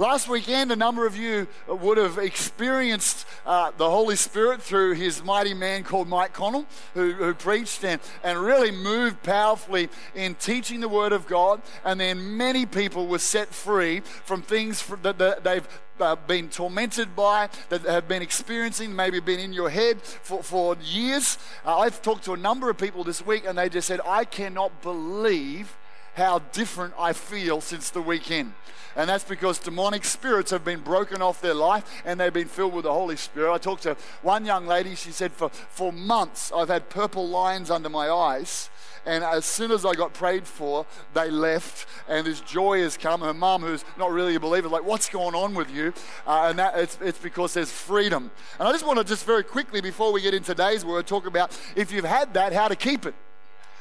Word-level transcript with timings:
Last 0.00 0.30
weekend, 0.30 0.72
a 0.72 0.76
number 0.76 1.06
of 1.06 1.14
you 1.14 1.46
would 1.68 1.98
have 1.98 2.16
experienced 2.16 3.26
uh, 3.44 3.70
the 3.76 3.90
Holy 3.90 4.16
Spirit 4.16 4.62
through 4.62 4.94
his 4.94 5.22
mighty 5.22 5.52
man 5.52 5.84
called 5.84 6.08
Mike 6.08 6.32
Connell, 6.32 6.64
who, 6.94 7.12
who 7.12 7.34
preached 7.34 7.84
and, 7.84 8.00
and 8.24 8.38
really 8.38 8.70
moved 8.70 9.22
powerfully 9.22 9.90
in 10.14 10.36
teaching 10.36 10.80
the 10.80 10.88
Word 10.88 11.12
of 11.12 11.26
God. 11.26 11.60
And 11.84 12.00
then 12.00 12.38
many 12.38 12.64
people 12.64 13.08
were 13.08 13.18
set 13.18 13.48
free 13.48 14.00
from 14.00 14.40
things 14.40 14.82
that, 15.02 15.18
that 15.18 15.44
they've 15.44 15.68
uh, 16.00 16.16
been 16.16 16.48
tormented 16.48 17.14
by, 17.14 17.50
that 17.68 17.82
have 17.82 18.08
been 18.08 18.22
experiencing, 18.22 18.96
maybe 18.96 19.20
been 19.20 19.38
in 19.38 19.52
your 19.52 19.68
head 19.68 20.00
for, 20.00 20.42
for 20.42 20.76
years. 20.82 21.36
Uh, 21.62 21.76
I've 21.76 22.00
talked 22.00 22.24
to 22.24 22.32
a 22.32 22.38
number 22.38 22.70
of 22.70 22.78
people 22.78 23.04
this 23.04 23.26
week 23.26 23.44
and 23.46 23.58
they 23.58 23.68
just 23.68 23.88
said, 23.88 24.00
I 24.06 24.24
cannot 24.24 24.80
believe 24.80 25.76
how 26.14 26.40
different 26.52 26.94
I 26.98 27.12
feel 27.12 27.60
since 27.60 27.90
the 27.90 28.02
weekend. 28.02 28.54
And 28.96 29.08
that's 29.08 29.24
because 29.24 29.58
demonic 29.58 30.04
spirits 30.04 30.50
have 30.50 30.64
been 30.64 30.80
broken 30.80 31.22
off 31.22 31.40
their 31.40 31.54
life 31.54 32.02
and 32.04 32.18
they've 32.18 32.32
been 32.32 32.48
filled 32.48 32.74
with 32.74 32.84
the 32.84 32.92
Holy 32.92 33.16
Spirit. 33.16 33.52
I 33.52 33.58
talked 33.58 33.84
to 33.84 33.96
one 34.22 34.44
young 34.44 34.66
lady, 34.66 34.94
she 34.96 35.12
said, 35.12 35.32
For, 35.32 35.48
for 35.48 35.92
months 35.92 36.50
I've 36.52 36.68
had 36.68 36.88
purple 36.88 37.28
lines 37.28 37.70
under 37.70 37.88
my 37.88 38.10
eyes. 38.10 38.68
And 39.06 39.24
as 39.24 39.46
soon 39.46 39.70
as 39.70 39.86
I 39.86 39.94
got 39.94 40.12
prayed 40.12 40.46
for, 40.46 40.84
they 41.14 41.30
left, 41.30 41.86
and 42.06 42.26
this 42.26 42.40
joy 42.42 42.82
has 42.82 42.98
come. 42.98 43.22
Her 43.22 43.32
mum, 43.32 43.62
who's 43.62 43.82
not 43.98 44.10
really 44.10 44.34
a 44.34 44.40
believer, 44.40 44.68
like, 44.68 44.84
what's 44.84 45.08
going 45.08 45.34
on 45.34 45.54
with 45.54 45.70
you? 45.70 45.94
Uh, 46.26 46.48
and 46.50 46.58
that 46.58 46.78
it's, 46.78 46.98
it's 47.00 47.18
because 47.18 47.54
there's 47.54 47.72
freedom. 47.72 48.30
And 48.58 48.68
I 48.68 48.72
just 48.72 48.86
want 48.86 48.98
to 48.98 49.04
just 49.04 49.24
very 49.24 49.42
quickly, 49.42 49.80
before 49.80 50.12
we 50.12 50.20
get 50.20 50.34
in 50.34 50.42
today's 50.42 50.84
word, 50.84 51.06
talk 51.06 51.26
about 51.26 51.58
if 51.76 51.92
you've 51.92 52.04
had 52.04 52.34
that, 52.34 52.52
how 52.52 52.68
to 52.68 52.76
keep 52.76 53.06
it. 53.06 53.14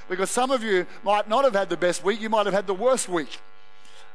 Because 0.10 0.30
some 0.30 0.52
of 0.52 0.64
you 0.64 0.86
might 1.04 1.30
not 1.30 1.44
have 1.46 1.54
had 1.54 1.70
the 1.70 1.78
best 1.78 2.04
week, 2.04 2.20
you 2.22 2.30
might 2.30 2.46
have 2.46 2.56
had 2.56 2.68
the 2.68 2.74
worst 2.74 3.08
week 3.08 3.40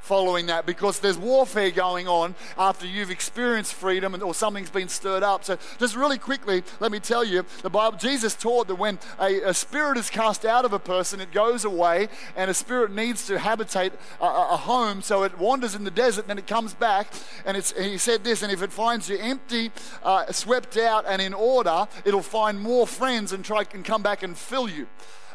following 0.05 0.47
that 0.47 0.67
because 0.67 1.01
there's 1.01 1.17
warfare 1.17 1.71
going 1.71 2.07
on 2.07 2.35
after 2.59 2.87
you've 2.87 3.11
experienced 3.11 3.73
freedom 3.73 4.13
and, 4.13 4.23
or 4.23 4.35
something's 4.35 4.71
been 4.71 4.89
stirred 4.89 5.23
up. 5.23 5.45
So, 5.45 5.59
just 5.79 5.97
really 5.97 6.19
quickly, 6.19 6.63
let 6.79 6.93
me 6.93 7.01
tell 7.01 7.25
you 7.25 7.45
the 7.63 7.71
Bible, 7.71 7.97
Jesus 7.97 8.35
taught 8.35 8.69
that 8.69 8.75
when 8.75 8.99
a, 9.19 9.41
a 9.41 9.55
spirit 9.55 9.97
is 9.97 10.11
cast 10.11 10.45
out 10.45 10.67
of 10.67 10.75
a 10.75 10.79
person, 10.79 11.21
it 11.21 11.33
goes 11.33 11.65
away, 11.65 12.09
and 12.37 12.51
a 12.51 12.55
spirit 12.55 12.93
needs 12.93 13.27
to 13.29 13.39
habitate 13.39 13.95
a, 14.21 14.25
a 14.25 14.57
home, 14.57 15.01
so 15.01 15.23
it 15.23 15.39
wanders 15.39 15.75
in 15.75 15.85
the 15.85 15.91
desert, 15.91 16.29
then 16.29 16.39
it 16.39 16.47
comes 16.47 16.75
back. 16.75 17.09
And, 17.47 17.57
it's, 17.57 17.73
he 17.73 17.97
said 17.97 18.25
this, 18.25 18.43
and 18.43 18.53
if 18.53 18.63
it 18.63 18.73
finds 18.73 19.09
you 19.09 19.17
empty, 19.17 19.71
uh, 20.03 20.31
swept 20.33 20.77
out, 20.77 21.07
and 21.09 21.23
in 21.23 21.33
order, 21.33 21.89
it'll 22.05 22.23
find 22.23 22.61
more 22.61 22.87
friends 22.87 23.33
and 23.33 23.43
try 23.43 23.65
and 23.73 23.85
come 23.85 24.03
back 24.03 24.23
and 24.23 24.37
fill 24.37 24.69
you. 24.69 24.87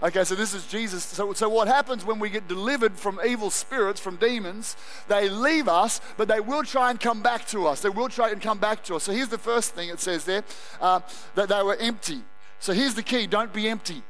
Okay, 0.01 0.23
so 0.23 0.33
this 0.33 0.53
is 0.53 0.65
Jesus. 0.65 1.03
So, 1.03 1.33
so 1.33 1.49
what 1.49 1.67
happens 1.67 2.05
when 2.05 2.19
we 2.19 2.29
get 2.29 2.47
delivered 2.47 2.97
from 2.97 3.19
evil 3.25 3.49
spirits, 3.49 3.99
from 3.99 4.15
demons? 4.15 4.77
They 5.09 5.29
leave 5.29 5.67
us, 5.67 5.99
but 6.15 6.29
they 6.29 6.39
will 6.39 6.63
try 6.63 6.89
and 6.89 6.99
come 6.99 7.21
back 7.21 7.45
to 7.47 7.67
us. 7.67 7.81
They 7.81 7.89
will 7.89 8.07
try 8.07 8.29
and 8.29 8.41
come 8.41 8.59
back 8.59 8.83
to 8.85 8.95
us. 8.95 9.03
So 9.03 9.11
here's 9.11 9.27
the 9.27 9.37
first 9.37 9.73
thing 9.75 9.89
it 9.89 9.99
says 9.99 10.23
there 10.23 10.43
uh, 10.79 11.01
that 11.35 11.49
they 11.49 11.63
were 11.63 11.75
empty. 11.75 12.21
So 12.59 12.71
here's 12.71 12.95
the 12.95 13.03
key 13.03 13.27
don't 13.27 13.51
be 13.51 13.67
empty. 13.67 14.03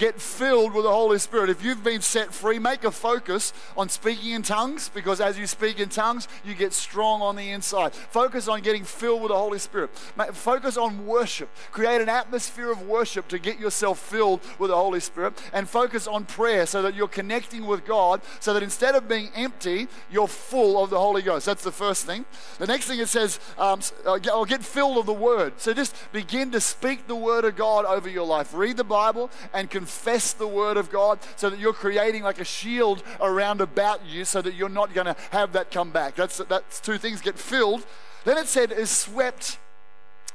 Get 0.00 0.18
filled 0.18 0.72
with 0.72 0.84
the 0.84 0.90
Holy 0.90 1.18
Spirit. 1.18 1.50
If 1.50 1.62
you've 1.62 1.84
been 1.84 2.00
set 2.00 2.32
free, 2.32 2.58
make 2.58 2.84
a 2.84 2.90
focus 2.90 3.52
on 3.76 3.90
speaking 3.90 4.30
in 4.30 4.40
tongues 4.40 4.88
because 4.88 5.20
as 5.20 5.38
you 5.38 5.46
speak 5.46 5.78
in 5.78 5.90
tongues, 5.90 6.26
you 6.42 6.54
get 6.54 6.72
strong 6.72 7.20
on 7.20 7.36
the 7.36 7.50
inside. 7.50 7.92
Focus 7.92 8.48
on 8.48 8.62
getting 8.62 8.82
filled 8.82 9.20
with 9.20 9.28
the 9.28 9.36
Holy 9.36 9.58
Spirit. 9.58 9.94
Focus 10.32 10.78
on 10.78 11.06
worship. 11.06 11.50
Create 11.70 12.00
an 12.00 12.08
atmosphere 12.08 12.72
of 12.72 12.80
worship 12.80 13.28
to 13.28 13.38
get 13.38 13.60
yourself 13.60 13.98
filled 13.98 14.40
with 14.58 14.70
the 14.70 14.74
Holy 14.74 15.00
Spirit. 15.00 15.38
And 15.52 15.68
focus 15.68 16.06
on 16.06 16.24
prayer 16.24 16.64
so 16.64 16.80
that 16.80 16.94
you're 16.94 17.06
connecting 17.06 17.66
with 17.66 17.84
God 17.84 18.22
so 18.40 18.54
that 18.54 18.62
instead 18.62 18.94
of 18.94 19.06
being 19.06 19.28
empty, 19.34 19.86
you're 20.10 20.28
full 20.28 20.82
of 20.82 20.88
the 20.88 20.98
Holy 20.98 21.20
Ghost. 21.20 21.44
That's 21.44 21.62
the 21.62 21.72
first 21.72 22.06
thing. 22.06 22.24
The 22.58 22.66
next 22.66 22.86
thing 22.86 23.00
it 23.00 23.10
says, 23.10 23.38
um, 23.58 23.82
I'll 24.06 24.14
uh, 24.14 24.44
get 24.46 24.64
filled 24.64 24.96
of 24.96 25.04
the 25.04 25.12
Word. 25.12 25.60
So 25.60 25.74
just 25.74 25.94
begin 26.10 26.52
to 26.52 26.60
speak 26.60 27.06
the 27.06 27.14
Word 27.14 27.44
of 27.44 27.54
God 27.54 27.84
over 27.84 28.08
your 28.08 28.26
life. 28.26 28.54
Read 28.54 28.78
the 28.78 28.84
Bible 28.84 29.30
and 29.52 29.68
confess 29.68 29.89
confess 29.90 30.32
the 30.32 30.46
word 30.46 30.76
of 30.76 30.88
God 30.88 31.18
so 31.34 31.50
that 31.50 31.58
you're 31.58 31.72
creating 31.72 32.22
like 32.22 32.40
a 32.40 32.44
shield 32.44 33.02
around 33.20 33.60
about 33.60 34.06
you 34.06 34.24
so 34.24 34.40
that 34.40 34.54
you're 34.54 34.68
not 34.68 34.94
going 34.94 35.06
to 35.06 35.16
have 35.32 35.52
that 35.54 35.72
come 35.72 35.90
back. 35.90 36.14
That's, 36.14 36.38
that's 36.48 36.78
two 36.80 36.96
things 36.96 37.20
get 37.20 37.36
filled. 37.36 37.84
Then 38.24 38.38
it 38.38 38.46
said 38.46 38.70
is 38.70 38.88
swept 38.88 39.58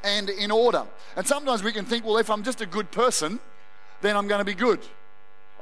and 0.04 0.30
in 0.30 0.52
order. 0.52 0.84
And 1.16 1.26
sometimes 1.26 1.64
we 1.64 1.72
can 1.72 1.86
think, 1.86 2.04
well, 2.04 2.18
if 2.18 2.30
I'm 2.30 2.44
just 2.44 2.60
a 2.60 2.66
good 2.66 2.92
person, 2.92 3.40
then 4.02 4.18
I'm 4.18 4.28
going 4.28 4.40
to 4.40 4.46
be 4.46 4.54
good. 4.54 4.82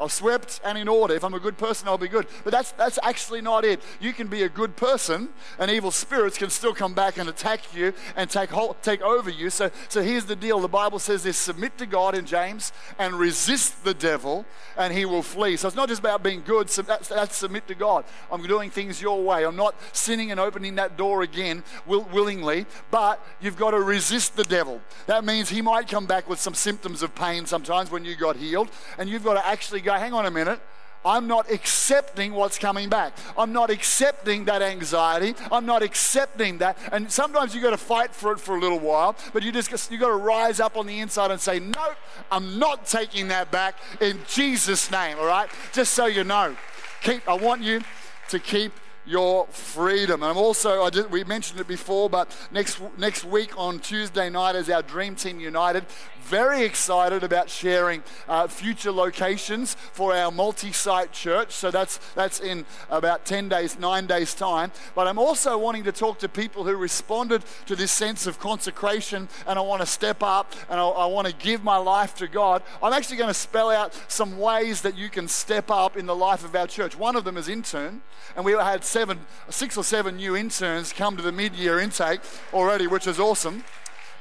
I've 0.04 0.12
swept 0.12 0.60
and 0.64 0.78
in 0.78 0.88
order. 0.88 1.16
If 1.16 1.24
I'm 1.24 1.34
a 1.34 1.40
good 1.40 1.58
person, 1.58 1.88
I'll 1.88 1.98
be 1.98 2.08
good. 2.08 2.28
But 2.44 2.52
that's, 2.52 2.72
that's 2.74 3.00
actually 3.04 3.42
not 3.42 3.66
it. 3.66 3.82
You 4.00 4.14
can 4.14 4.28
be 4.28 4.44
a 4.44 4.50
good 4.50 4.76
person, 4.76 5.30
and 5.58 5.72
evil 5.72 5.92
spirits 5.92 6.38
can 6.38 6.50
still 6.50 6.74
come 6.74 6.94
back 6.94 7.18
and 7.18 7.30
attack 7.30 7.74
you 7.74 7.94
and 8.16 8.30
take, 8.30 8.52
take 8.82 9.02
over 9.02 9.30
you. 9.30 9.50
So, 9.50 9.72
so 9.90 10.02
here's 10.02 10.26
the 10.26 10.36
deal 10.36 10.60
the 10.60 10.68
Bible 10.68 11.00
says 11.00 11.24
this 11.24 11.38
submit 11.38 11.78
to 11.78 11.86
God 11.86 12.16
in 12.16 12.26
James 12.26 12.74
and 13.00 13.16
resist 13.16 13.84
the 13.84 13.94
devil, 13.94 14.46
and 14.78 14.94
he 14.94 15.06
will 15.06 15.24
flee. 15.24 15.56
So 15.56 15.68
it's 15.68 15.78
not 15.78 15.90
just 15.90 16.00
about 16.00 16.24
being 16.24 16.44
good, 16.46 16.70
so 16.70 16.82
that's, 16.82 17.08
that's 17.08 17.36
submit 17.36 17.68
to 17.68 17.76
God. 17.76 18.06
I'm 18.32 18.44
doing 18.44 18.70
things 18.70 19.02
your 19.02 19.24
way. 19.24 19.46
I'm 19.46 19.56
not 19.56 19.76
sinning 19.94 20.32
and 20.32 20.40
opening 20.40 20.76
that 20.76 20.98
door 20.98 21.22
again 21.22 21.64
will, 21.86 22.04
willingly, 22.12 22.66
but 22.92 23.26
you've 23.42 23.58
got 23.58 23.72
to 23.72 23.80
resist 23.80 24.36
the 24.36 24.44
devil. 24.44 24.82
That 25.08 25.24
means 25.24 25.50
he 25.50 25.62
might 25.62 25.88
come 25.88 26.06
back 26.06 26.28
with 26.28 26.40
some 26.40 26.54
symptoms 26.54 27.04
of 27.04 27.16
pain 27.16 27.46
sometimes 27.46 27.90
when 27.90 28.04
you 28.04 28.16
got 28.16 28.36
healed, 28.36 28.70
and 28.98 29.10
you've 29.10 29.24
got 29.24 29.36
to 29.36 29.48
actually 29.48 29.82
go, 29.82 29.93
hang 30.00 30.14
on 30.14 30.26
a 30.26 30.32
minute. 30.32 30.60
I'm 31.06 31.28
not 31.28 31.52
accepting 31.52 32.34
what's 32.34 32.58
coming 32.58 32.90
back. 32.90 33.18
I'm 33.38 33.52
not 33.52 33.70
accepting 33.70 34.46
that 34.46 34.62
anxiety. 34.62 35.36
I'm 35.52 35.66
not 35.66 35.84
accepting 35.84 36.60
that. 36.60 36.78
And 36.92 37.12
sometimes 37.12 37.54
you've 37.54 37.64
got 37.64 37.72
to 37.72 37.78
fight 37.78 38.14
for 38.16 38.32
it 38.32 38.40
for 38.40 38.56
a 38.56 38.60
little 38.60 38.80
while, 38.80 39.16
but 39.34 39.44
you 39.44 39.52
just 39.52 39.92
you've 39.92 40.00
got 40.00 40.08
to 40.08 40.16
rise 40.16 40.60
up 40.60 40.78
on 40.78 40.88
the 40.88 41.00
inside 41.00 41.32
and 41.32 41.42
say, 41.42 41.60
"Nope, 41.60 41.96
I'm 42.32 42.58
not 42.58 42.86
taking 42.86 43.28
that 43.30 43.52
back 43.52 43.76
in 44.00 44.20
Jesus' 44.28 44.90
name." 44.92 45.18
All 45.20 45.26
right, 45.26 45.50
just 45.74 45.94
so 45.94 46.06
you 46.06 46.24
know. 46.24 46.56
Keep. 47.02 47.28
I 47.28 47.34
want 47.34 47.62
you 47.62 47.82
to 48.30 48.40
keep 48.40 48.72
your 49.06 49.48
freedom. 49.48 50.24
And 50.24 50.32
I'm 50.32 50.38
also, 50.38 50.84
I 50.84 50.90
did, 50.90 51.12
we 51.12 51.24
mentioned 51.24 51.60
it 51.60 51.68
before, 51.68 52.10
but 52.10 52.36
next, 52.52 52.80
next 52.98 53.26
week 53.26 53.52
on 53.58 53.80
Tuesday 53.80 54.30
night 54.30 54.56
is 54.56 54.70
our 54.70 54.82
Dream 54.82 55.16
Team 55.16 55.40
United 55.40 55.86
very 56.24 56.64
excited 56.64 57.24
about 57.24 57.50
sharing 57.50 58.04
uh, 58.28 58.48
future 58.48 58.92
locations 58.92 59.76
for 59.76 60.16
our 60.16 60.32
multi-site 60.32 61.12
church. 61.12 61.52
So 61.52 61.72
that's 61.72 62.00
that's 62.16 62.40
in 62.40 62.66
about 62.90 63.26
10 63.26 63.50
days, 63.50 63.78
nine 63.78 64.08
days 64.08 64.34
time. 64.34 64.72
But 64.96 65.08
I'm 65.08 65.20
also 65.20 65.58
wanting 65.58 65.84
to 65.84 65.92
talk 65.92 66.20
to 66.20 66.30
people 66.30 66.64
who 66.64 66.76
responded 66.76 67.44
to 67.68 67.76
this 67.76 67.92
sense 67.92 68.28
of 68.28 68.40
consecration, 68.40 69.28
and 69.46 69.60
I 69.60 69.62
want 69.62 69.82
to 69.82 69.88
step 69.88 70.24
up 70.24 70.54
and 70.70 70.80
I, 70.80 70.88
I 70.88 71.06
want 71.08 71.28
to 71.28 71.34
give 71.34 71.64
my 71.64 71.78
life 71.78 72.16
to 72.16 72.28
God. 72.28 72.64
I'm 72.82 72.94
actually 72.94 73.18
going 73.18 73.30
to 73.30 73.34
spell 73.34 73.70
out 73.70 73.94
some 74.08 74.38
ways 74.38 74.82
that 74.82 74.98
you 74.98 75.10
can 75.10 75.28
step 75.28 75.70
up 75.70 75.98
in 75.98 76.06
the 76.06 76.16
life 76.16 76.44
of 76.44 76.56
our 76.56 76.68
church. 76.68 76.98
One 76.98 77.16
of 77.16 77.24
them 77.24 77.38
is 77.38 77.48
intern, 77.48 78.02
and 78.36 78.46
we 78.46 78.54
had 78.54 78.84
seven, 78.84 79.20
six 79.50 79.78
or 79.78 79.84
seven 79.84 80.18
new 80.18 80.36
interns 80.36 80.94
come 80.94 81.18
to 81.18 81.24
the 81.24 81.32
mid-year 81.32 81.80
intake 81.80 82.22
already, 82.54 82.88
which 82.88 83.08
is 83.08 83.20
awesome. 83.20 83.64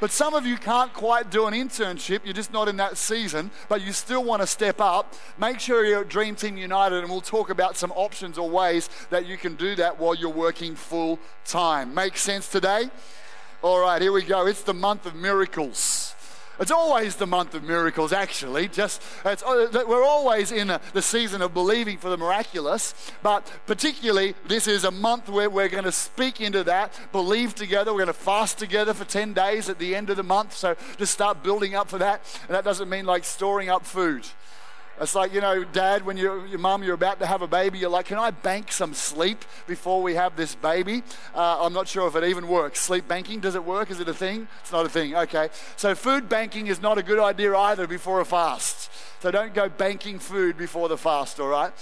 But 0.02 0.10
some 0.10 0.34
of 0.34 0.44
you 0.44 0.56
can't 0.56 0.92
quite 0.92 1.30
do 1.30 1.46
an 1.46 1.54
internship, 1.54 2.22
you're 2.24 2.34
just 2.34 2.52
not 2.52 2.66
in 2.66 2.76
that 2.78 2.96
season, 2.96 3.52
but 3.68 3.82
you 3.82 3.92
still 3.92 4.24
want 4.24 4.42
to 4.42 4.48
step 4.48 4.80
up. 4.80 5.14
Make 5.38 5.60
sure 5.60 5.84
you're 5.84 6.00
at 6.00 6.08
Dream 6.08 6.34
Team 6.34 6.56
United, 6.56 7.04
and 7.04 7.08
we'll 7.08 7.20
talk 7.20 7.50
about 7.50 7.76
some 7.76 7.92
options 7.92 8.36
or 8.36 8.50
ways 8.50 8.90
that 9.10 9.26
you 9.26 9.36
can 9.36 9.54
do 9.54 9.76
that 9.76 10.00
while 10.00 10.16
you're 10.16 10.28
working 10.28 10.74
full 10.74 11.20
time. 11.44 11.94
Make 11.94 12.16
sense 12.16 12.48
today? 12.48 12.90
All 13.62 13.78
right, 13.78 14.02
here 14.02 14.10
we 14.10 14.24
go. 14.24 14.44
It's 14.48 14.64
the 14.64 14.74
month 14.74 15.06
of 15.06 15.14
miracles. 15.14 16.16
It's 16.62 16.70
always 16.70 17.16
the 17.16 17.26
month 17.26 17.54
of 17.54 17.64
miracles, 17.64 18.12
actually. 18.12 18.68
Just 18.68 19.02
uh, 19.24 19.34
we're 19.84 20.04
always 20.04 20.52
in 20.52 20.70
a, 20.70 20.80
the 20.92 21.02
season 21.02 21.42
of 21.42 21.52
believing 21.52 21.98
for 21.98 22.08
the 22.08 22.16
miraculous, 22.16 22.94
but 23.20 23.50
particularly 23.66 24.36
this 24.46 24.68
is 24.68 24.84
a 24.84 24.92
month 24.92 25.28
where 25.28 25.50
we're 25.50 25.68
going 25.68 25.82
to 25.82 25.90
speak 25.90 26.40
into 26.40 26.62
that, 26.62 26.96
believe 27.10 27.56
together. 27.56 27.92
We're 27.92 28.04
going 28.04 28.06
to 28.06 28.12
fast 28.12 28.58
together 28.58 28.94
for 28.94 29.04
10 29.04 29.32
days 29.32 29.68
at 29.68 29.80
the 29.80 29.96
end 29.96 30.08
of 30.08 30.16
the 30.16 30.22
month. 30.22 30.54
So 30.54 30.76
just 30.98 31.12
start 31.12 31.42
building 31.42 31.74
up 31.74 31.88
for 31.88 31.98
that. 31.98 32.20
And 32.46 32.54
that 32.54 32.62
doesn't 32.62 32.88
mean 32.88 33.06
like 33.06 33.24
storing 33.24 33.68
up 33.68 33.84
food. 33.84 34.24
It's 35.02 35.16
like, 35.16 35.34
you 35.34 35.40
know, 35.40 35.64
dad, 35.64 36.06
when 36.06 36.16
you're, 36.16 36.46
your 36.46 36.60
mum, 36.60 36.84
you're 36.84 36.94
about 36.94 37.18
to 37.18 37.26
have 37.26 37.42
a 37.42 37.48
baby, 37.48 37.80
you're 37.80 37.90
like, 37.90 38.06
can 38.06 38.18
I 38.18 38.30
bank 38.30 38.70
some 38.70 38.94
sleep 38.94 39.44
before 39.66 40.00
we 40.00 40.14
have 40.14 40.36
this 40.36 40.54
baby? 40.54 41.02
Uh, 41.34 41.64
I'm 41.64 41.72
not 41.72 41.88
sure 41.88 42.06
if 42.06 42.14
it 42.14 42.22
even 42.22 42.46
works. 42.46 42.78
Sleep 42.78 43.08
banking, 43.08 43.40
does 43.40 43.56
it 43.56 43.64
work? 43.64 43.90
Is 43.90 43.98
it 43.98 44.08
a 44.08 44.14
thing? 44.14 44.46
It's 44.60 44.70
not 44.70 44.86
a 44.86 44.88
thing. 44.88 45.16
Okay. 45.16 45.48
So 45.76 45.96
food 45.96 46.28
banking 46.28 46.68
is 46.68 46.80
not 46.80 46.98
a 46.98 47.02
good 47.02 47.18
idea 47.18 47.56
either 47.56 47.88
before 47.88 48.20
a 48.20 48.24
fast. 48.24 48.92
So 49.20 49.32
don't 49.32 49.52
go 49.52 49.68
banking 49.68 50.20
food 50.20 50.56
before 50.56 50.88
the 50.88 50.96
fast, 50.96 51.40
all 51.40 51.48
right? 51.48 51.72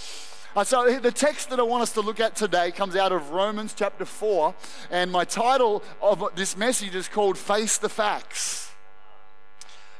Uh, 0.55 0.63
so 0.63 0.99
the 0.99 1.11
text 1.11 1.51
that 1.51 1.59
I 1.59 1.63
want 1.63 1.83
us 1.83 1.93
to 1.93 2.01
look 2.01 2.19
at 2.19 2.35
today 2.35 2.71
comes 2.71 2.95
out 2.95 3.11
of 3.11 3.29
Romans 3.29 3.75
chapter 3.77 4.03
4, 4.03 4.55
and 4.89 5.11
my 5.11 5.25
title 5.25 5.83
of 6.01 6.23
this 6.35 6.57
message 6.57 6.95
is 6.95 7.07
called 7.07 7.37
Face 7.37 7.77
the 7.77 7.87
Facts. 7.87 8.71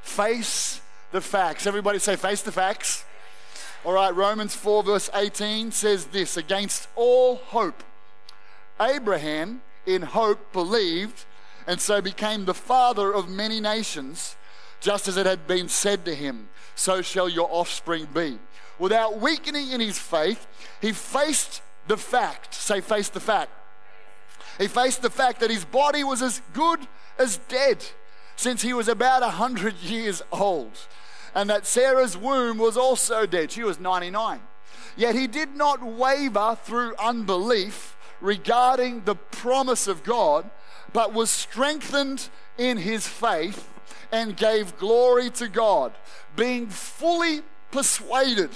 Face 0.01 0.81
the 1.12 1.21
facts. 1.21 1.68
Everybody 1.68 2.00
say, 2.00 2.15
face 2.15 2.41
the 2.41 2.51
facts. 2.51 3.06
All 3.83 3.94
right, 3.94 4.13
Romans 4.13 4.56
4, 4.56 4.83
verse 4.83 5.10
18 5.12 5.72
says 5.72 6.06
this 6.06 6.38
Against 6.38 6.88
all 6.95 7.38
hope, 7.38 7.83
Abraham, 8.80 9.63
in 9.88 10.04
hope 10.04 10.54
believed, 10.54 11.25
and 11.66 11.81
so 11.81 12.00
became 12.00 12.45
the 12.45 12.54
father 12.54 13.12
of 13.12 13.28
many 13.28 13.60
nations, 13.60 14.36
just 14.81 15.07
as 15.07 15.18
it 15.18 15.25
had 15.25 15.48
been 15.48 15.68
said 15.68 16.06
to 16.06 16.13
him, 16.13 16.50
So 16.75 17.01
shall 17.01 17.28
your 17.28 17.48
offspring 17.51 18.07
be. 18.13 18.38
Without 18.78 19.19
weakening 19.19 19.72
in 19.72 19.81
his 19.81 19.98
faith, 19.98 20.45
he 20.80 20.92
faced 20.92 21.63
the 21.88 21.98
fact, 21.98 22.54
say, 22.54 22.81
face 22.81 23.10
the 23.10 23.19
fact. 23.19 23.50
He 24.60 24.68
faced 24.68 25.01
the 25.01 25.10
fact 25.10 25.39
that 25.39 25.50
his 25.50 25.66
body 25.66 26.04
was 26.04 26.22
as 26.22 26.42
good 26.54 26.81
as 27.18 27.38
dead 27.38 27.83
since 28.36 28.62
he 28.62 28.74
was 28.74 28.88
about 28.88 29.22
100 29.22 29.75
years 29.78 30.22
old, 30.31 30.72
and 31.33 31.50
that 31.50 31.66
Sarah's 31.66 32.18
womb 32.18 32.57
was 32.57 32.78
also 32.78 33.25
dead. 33.25 33.51
She 33.51 33.63
was 33.63 33.80
99. 33.80 34.42
Yet 34.95 35.16
he 35.16 35.28
did 35.28 35.56
not 35.56 35.83
waver 35.83 36.57
through 36.63 36.95
unbelief 36.98 37.95
regarding 38.19 39.04
the 39.06 39.16
promise 39.16 39.88
of 39.88 40.04
God, 40.04 40.50
but 40.94 41.13
was 41.13 41.31
strengthened 41.31 42.30
in 42.57 42.78
his 42.78 43.07
faith 43.07 43.68
and 44.12 44.36
gave 44.36 44.78
glory 44.78 45.30
to 45.31 45.48
God, 45.48 45.94
being 46.36 46.68
fully 46.68 47.42
persuaded 47.72 48.51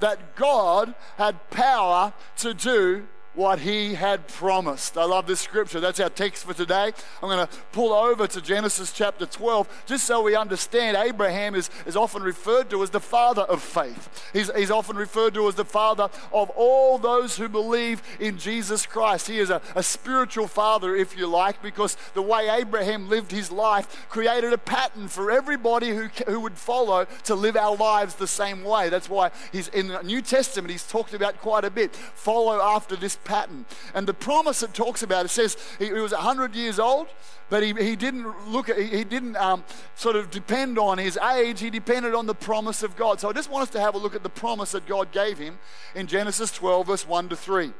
that 0.00 0.36
God 0.36 0.94
had 1.16 1.50
power 1.50 2.12
to 2.38 2.52
do 2.52 3.06
what 3.36 3.60
he 3.60 3.94
had 3.94 4.26
promised. 4.26 4.96
I 4.96 5.04
love 5.04 5.26
this 5.26 5.40
scripture. 5.40 5.78
That's 5.78 6.00
our 6.00 6.08
text 6.08 6.44
for 6.44 6.54
today. 6.54 6.92
I'm 7.22 7.28
going 7.28 7.46
to 7.46 7.54
pull 7.70 7.92
over 7.92 8.26
to 8.26 8.40
Genesis 8.40 8.92
chapter 8.92 9.26
12 9.26 9.84
just 9.86 10.04
so 10.06 10.22
we 10.22 10.34
understand 10.34 10.96
Abraham 10.96 11.54
is, 11.54 11.68
is 11.84 11.96
often 11.96 12.22
referred 12.22 12.70
to 12.70 12.82
as 12.82 12.90
the 12.90 13.00
father 13.00 13.42
of 13.42 13.62
faith. 13.62 14.30
He's, 14.32 14.50
he's 14.56 14.70
often 14.70 14.96
referred 14.96 15.34
to 15.34 15.46
as 15.48 15.54
the 15.54 15.66
father 15.66 16.08
of 16.32 16.48
all 16.50 16.96
those 16.96 17.36
who 17.36 17.48
believe 17.48 18.02
in 18.18 18.38
Jesus 18.38 18.86
Christ. 18.86 19.28
He 19.28 19.38
is 19.38 19.50
a, 19.50 19.60
a 19.74 19.82
spiritual 19.82 20.48
father, 20.48 20.96
if 20.96 21.16
you 21.16 21.26
like, 21.26 21.60
because 21.62 21.96
the 22.14 22.22
way 22.22 22.48
Abraham 22.48 23.10
lived 23.10 23.32
his 23.32 23.52
life 23.52 24.08
created 24.08 24.54
a 24.54 24.58
pattern 24.58 25.08
for 25.08 25.30
everybody 25.30 25.90
who, 25.90 26.08
who 26.26 26.40
would 26.40 26.56
follow 26.56 27.06
to 27.24 27.34
live 27.34 27.56
our 27.56 27.76
lives 27.76 28.14
the 28.14 28.26
same 28.26 28.64
way. 28.64 28.88
That's 28.88 29.10
why 29.10 29.30
he's 29.52 29.68
in 29.68 29.88
the 29.88 30.02
New 30.02 30.22
Testament, 30.22 30.70
he's 30.70 30.88
talked 30.88 31.12
about 31.12 31.38
quite 31.42 31.64
a 31.66 31.70
bit. 31.70 31.94
Follow 31.94 32.62
after 32.62 32.96
this 32.96 33.16
pattern. 33.26 33.66
And 33.94 34.06
the 34.06 34.14
promise 34.14 34.62
it 34.62 34.72
talks 34.72 35.02
about, 35.02 35.26
it 35.26 35.28
says 35.28 35.56
he, 35.78 35.86
he 35.86 35.92
was 35.92 36.12
100 36.12 36.54
years 36.54 36.78
old, 36.78 37.08
but 37.50 37.62
he, 37.62 37.74
he 37.74 37.94
didn't 37.96 38.48
look 38.48 38.70
at, 38.70 38.78
he, 38.78 39.04
didn't 39.04 39.36
um, 39.36 39.64
sort 39.94 40.16
of 40.16 40.30
depend 40.30 40.78
on 40.78 40.96
his 40.96 41.18
age, 41.18 41.60
he 41.60 41.68
depended 41.68 42.14
on 42.14 42.26
the 42.26 42.34
promise 42.34 42.82
of 42.82 42.96
God. 42.96 43.20
So 43.20 43.28
I 43.28 43.32
just 43.32 43.50
want 43.50 43.64
us 43.64 43.70
to 43.70 43.80
have 43.80 43.94
a 43.94 43.98
look 43.98 44.14
at 44.14 44.22
the 44.22 44.30
promise 44.30 44.72
that 44.72 44.86
God 44.86 45.12
gave 45.12 45.38
him 45.38 45.58
in 45.94 46.06
Genesis 46.06 46.50
12, 46.52 46.86
verse 46.86 47.06
1 47.06 47.28
to 47.28 47.36
3. 47.36 47.72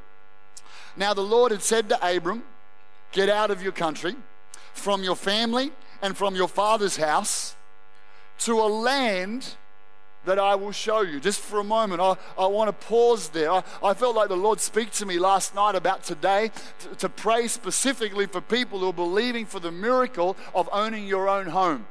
Now 0.97 1.15
the 1.15 1.23
Lord 1.23 1.53
had 1.53 1.63
said 1.63 1.89
to 1.89 2.17
Abram, 2.17 2.43
Get 3.13 3.29
out 3.31 3.51
of 3.51 3.63
your 3.63 3.73
country, 3.73 4.15
from 4.75 5.03
your 5.03 5.17
family, 5.17 5.73
and 6.03 6.17
from 6.17 6.35
your 6.35 6.49
father's 6.49 6.97
house 6.97 7.57
to 8.41 8.61
a 8.61 8.69
land 8.69 9.55
that 10.27 10.39
I 10.39 10.55
will 10.55 10.73
show 10.73 11.01
you. 11.01 11.19
Just 11.19 11.41
for 11.41 11.61
a 11.61 11.65
moment, 11.65 12.01
I, 12.01 12.17
I 12.39 12.47
want 12.47 12.69
to 12.69 12.87
pause 12.87 13.31
there. 13.31 13.51
I, 13.51 13.63
I 13.83 13.95
felt 13.95 14.15
like 14.15 14.29
the 14.29 14.37
Lord 14.37 14.61
speak 14.61 14.91
to 14.93 15.07
me 15.07 15.19
last 15.19 15.55
night 15.55 15.75
about 15.75 16.05
today 16.05 16.51
to, 16.81 16.89
to 16.97 17.09
pray 17.09 17.49
specifically 17.49 18.27
for 18.27 18.41
people 18.41 18.81
who 18.81 18.89
are 18.89 18.93
believing 18.93 19.47
for 19.47 19.61
the 19.61 19.73
miracle 19.73 20.37
of 20.55 20.69
owning 20.73 21.07
your 21.07 21.29
own 21.29 21.47
home. 21.47 21.87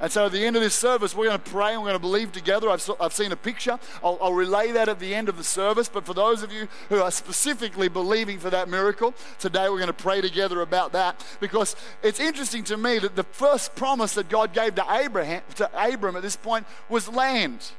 And 0.00 0.12
so 0.12 0.26
at 0.26 0.32
the 0.32 0.44
end 0.44 0.56
of 0.56 0.62
this 0.62 0.74
service, 0.74 1.14
we're 1.14 1.26
going 1.26 1.40
to 1.40 1.50
pray 1.50 1.72
and 1.72 1.80
we're 1.80 1.88
going 1.88 1.98
to 1.98 2.00
believe 2.00 2.32
together. 2.32 2.68
I've, 2.68 2.88
I've 3.00 3.14
seen 3.14 3.32
a 3.32 3.36
picture. 3.36 3.78
I'll, 4.04 4.18
I'll, 4.20 4.34
relay 4.34 4.72
that 4.72 4.88
at 4.88 4.98
the 4.98 5.14
end 5.14 5.28
of 5.28 5.38
the 5.38 5.44
service. 5.44 5.88
But 5.88 6.04
for 6.04 6.12
those 6.12 6.42
of 6.42 6.52
you 6.52 6.68
who 6.90 7.00
are 7.00 7.10
specifically 7.10 7.88
believing 7.88 8.38
for 8.38 8.50
that 8.50 8.68
miracle, 8.68 9.14
today 9.38 9.68
we're 9.70 9.78
going 9.78 9.86
to 9.86 9.92
pray 9.94 10.20
together 10.20 10.60
about 10.60 10.92
that 10.92 11.24
because 11.40 11.74
it's 12.02 12.20
interesting 12.20 12.64
to 12.64 12.76
me 12.76 12.98
that 12.98 13.16
the 13.16 13.24
first 13.24 13.74
promise 13.74 14.14
that 14.14 14.28
God 14.28 14.52
gave 14.52 14.74
to 14.74 14.84
Abraham, 14.90 15.42
to 15.54 15.70
Abram 15.74 16.16
at 16.16 16.22
this 16.22 16.36
point 16.36 16.66
was 16.90 17.08
land. 17.08 17.72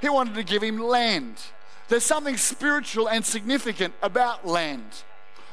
He 0.00 0.08
wanted 0.08 0.34
to 0.36 0.44
give 0.44 0.62
him 0.62 0.78
land. 0.78 1.36
There's 1.88 2.04
something 2.04 2.36
spiritual 2.36 3.08
and 3.08 3.24
significant 3.24 3.94
about 4.02 4.46
land. 4.46 5.02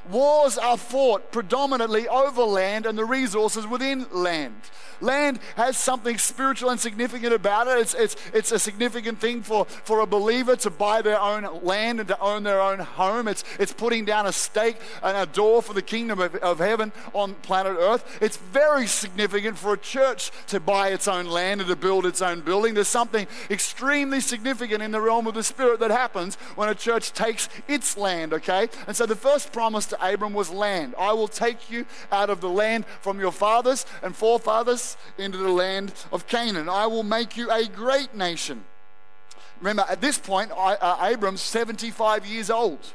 Wars 0.09 0.57
are 0.57 0.77
fought 0.77 1.31
predominantly 1.31 2.07
over 2.07 2.43
land 2.43 2.85
and 2.85 2.97
the 2.97 3.05
resources 3.05 3.65
within 3.65 4.05
land. 4.11 4.55
Land 5.01 5.39
has 5.55 5.77
something 5.77 6.17
spiritual 6.17 6.69
and 6.69 6.79
significant 6.79 7.33
about 7.33 7.67
it. 7.67 7.79
It's, 7.79 7.93
it's, 7.93 8.15
it's 8.33 8.51
a 8.51 8.59
significant 8.59 9.19
thing 9.19 9.41
for, 9.41 9.65
for 9.65 9.99
a 9.99 10.05
believer 10.05 10.55
to 10.57 10.69
buy 10.69 11.01
their 11.01 11.19
own 11.19 11.63
land 11.63 11.99
and 11.99 12.07
to 12.07 12.19
own 12.19 12.43
their 12.43 12.61
own 12.61 12.79
home. 12.79 13.27
It's, 13.27 13.43
it's 13.59 13.73
putting 13.73 14.05
down 14.05 14.25
a 14.25 14.31
stake 14.31 14.77
and 15.03 15.17
a 15.17 15.25
door 15.25 15.61
for 15.61 15.73
the 15.73 15.81
kingdom 15.81 16.19
of, 16.19 16.35
of 16.35 16.59
heaven 16.59 16.91
on 17.13 17.33
planet 17.35 17.75
Earth. 17.77 18.19
It's 18.21 18.37
very 18.37 18.87
significant 18.87 19.57
for 19.57 19.73
a 19.73 19.77
church 19.77 20.31
to 20.47 20.59
buy 20.59 20.89
its 20.89 21.07
own 21.07 21.25
land 21.25 21.61
and 21.61 21.69
to 21.69 21.75
build 21.75 22.05
its 22.05 22.21
own 22.21 22.41
building. 22.41 22.73
There's 22.73 22.87
something 22.87 23.27
extremely 23.49 24.21
significant 24.21 24.81
in 24.81 24.91
the 24.91 25.01
realm 25.01 25.27
of 25.27 25.33
the 25.33 25.43
Spirit 25.43 25.79
that 25.81 25.91
happens 25.91 26.35
when 26.55 26.69
a 26.69 26.75
church 26.75 27.11
takes 27.11 27.49
its 27.67 27.97
land, 27.97 28.33
okay? 28.33 28.69
And 28.87 28.95
so 28.95 29.05
the 29.05 29.15
first 29.15 29.51
promise 29.51 29.87
to 29.95 30.13
Abram 30.13 30.33
was 30.33 30.49
land. 30.49 30.95
I 30.97 31.13
will 31.13 31.27
take 31.27 31.69
you 31.69 31.85
out 32.11 32.29
of 32.29 32.41
the 32.41 32.49
land 32.49 32.85
from 33.01 33.19
your 33.19 33.31
fathers 33.31 33.85
and 34.01 34.15
forefathers 34.15 34.97
into 35.17 35.37
the 35.37 35.51
land 35.51 35.93
of 36.11 36.27
Canaan. 36.27 36.69
I 36.69 36.87
will 36.87 37.03
make 37.03 37.37
you 37.37 37.49
a 37.51 37.65
great 37.67 38.13
nation. 38.15 38.65
Remember, 39.59 39.85
at 39.89 40.01
this 40.01 40.17
point, 40.17 40.51
I, 40.51 40.75
uh, 40.75 41.07
Abram's 41.07 41.41
75 41.41 42.25
years 42.25 42.49
old. 42.49 42.93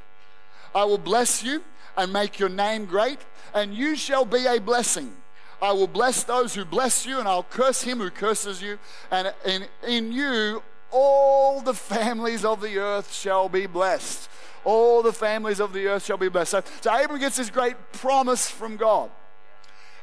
I 0.75 0.85
will 0.85 0.99
bless 0.99 1.43
you 1.43 1.63
and 1.97 2.13
make 2.13 2.39
your 2.39 2.49
name 2.49 2.85
great, 2.87 3.19
and 3.55 3.75
you 3.75 3.97
shall 3.97 4.25
be 4.25 4.47
a 4.47 4.61
blessing. 4.61 5.17
I 5.63 5.73
will 5.73 5.89
bless 5.89 6.23
those 6.23 6.55
who 6.55 6.65
bless 6.65 7.05
you, 7.05 7.19
and 7.19 7.29
I'll 7.29 7.43
curse 7.43 7.83
him 7.83 7.99
who 7.99 8.11
curses 8.11 8.63
you. 8.63 8.79
And 9.11 9.33
in, 9.45 9.65
in 9.87 10.13
you, 10.13 10.63
all 10.91 11.61
the 11.61 11.75
families 11.75 12.45
of 12.45 12.61
the 12.61 12.79
earth 12.79 13.13
shall 13.13 13.49
be 13.49 13.67
blessed. 13.67 14.29
All 14.65 15.03
the 15.03 15.13
families 15.13 15.61
of 15.61 15.73
the 15.73 15.87
earth 15.87 16.05
shall 16.05 16.17
be 16.17 16.29
blessed. 16.29 16.51
So, 16.51 16.63
so 16.81 17.05
Abram 17.05 17.21
gets 17.21 17.37
this 17.37 17.51
great 17.51 17.77
promise 17.93 18.49
from 18.51 18.77
God. 18.77 19.11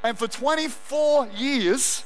And 0.03 0.17
for 0.17 0.27
24 0.27 1.27
years, 1.35 2.03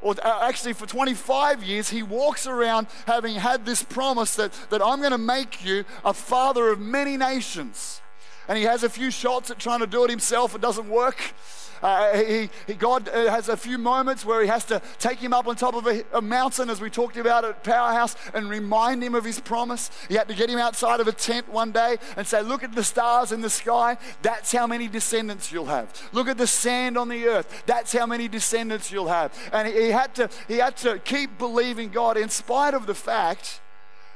or 0.00 0.14
uh, 0.22 0.40
actually 0.42 0.72
for 0.72 0.86
25 0.86 1.62
years, 1.62 1.90
he 1.90 2.02
walks 2.02 2.46
around 2.46 2.86
having 3.06 3.36
had 3.36 3.64
this 3.64 3.82
promise 3.82 4.36
that, 4.36 4.52
that 4.70 4.82
I'm 4.82 5.00
going 5.00 5.12
to 5.12 5.18
make 5.18 5.64
you 5.64 5.84
a 6.04 6.12
father 6.12 6.68
of 6.68 6.78
many 6.78 7.16
nations. 7.16 8.00
And 8.48 8.56
he 8.56 8.64
has 8.64 8.84
a 8.84 8.88
few 8.88 9.10
shots 9.10 9.50
at 9.50 9.58
trying 9.58 9.80
to 9.80 9.86
do 9.86 10.04
it 10.04 10.10
himself, 10.10 10.54
it 10.54 10.60
doesn't 10.60 10.88
work. 10.88 11.34
Uh, 11.82 12.16
he, 12.16 12.50
he, 12.66 12.74
God 12.74 13.08
uh, 13.08 13.30
has 13.30 13.48
a 13.48 13.56
few 13.56 13.78
moments 13.78 14.24
where 14.24 14.42
he 14.42 14.48
has 14.48 14.64
to 14.66 14.80
take 14.98 15.18
him 15.18 15.32
up 15.32 15.46
on 15.46 15.56
top 15.56 15.74
of 15.74 15.86
a, 15.86 16.04
a, 16.12 16.20
mountain, 16.22 16.70
as 16.70 16.80
we 16.80 16.90
talked 16.90 17.16
about 17.16 17.44
at 17.44 17.62
Powerhouse, 17.62 18.16
and 18.34 18.48
remind 18.48 19.02
him 19.02 19.14
of 19.14 19.24
his 19.24 19.40
promise. 19.40 19.90
He 20.08 20.14
had 20.14 20.28
to 20.28 20.34
get 20.34 20.48
him 20.50 20.58
outside 20.58 21.00
of 21.00 21.08
a 21.08 21.12
tent 21.12 21.48
one 21.48 21.72
day 21.72 21.96
and 22.16 22.26
say, 22.26 22.42
Look 22.42 22.62
at 22.62 22.74
the 22.74 22.84
stars 22.84 23.32
in 23.32 23.40
the 23.40 23.50
sky. 23.50 23.98
That's 24.22 24.52
how 24.52 24.66
many 24.66 24.88
descendants 24.88 25.52
you'll 25.52 25.66
have. 25.66 25.92
Look 26.12 26.28
at 26.28 26.38
the 26.38 26.46
sand 26.46 26.96
on 26.96 27.08
the 27.08 27.26
earth. 27.26 27.64
That's 27.66 27.92
how 27.92 28.06
many 28.06 28.28
descendants 28.28 28.90
you'll 28.90 29.08
have. 29.08 29.32
And 29.52 29.68
he, 29.68 29.74
he 29.74 29.90
had, 29.90 30.14
to, 30.16 30.30
he 30.48 30.58
had 30.58 30.76
to 30.78 30.98
keep 30.98 31.38
believing 31.38 31.90
God 31.90 32.16
in 32.16 32.28
spite 32.28 32.74
of 32.74 32.86
the 32.86 32.94
fact 32.94 33.60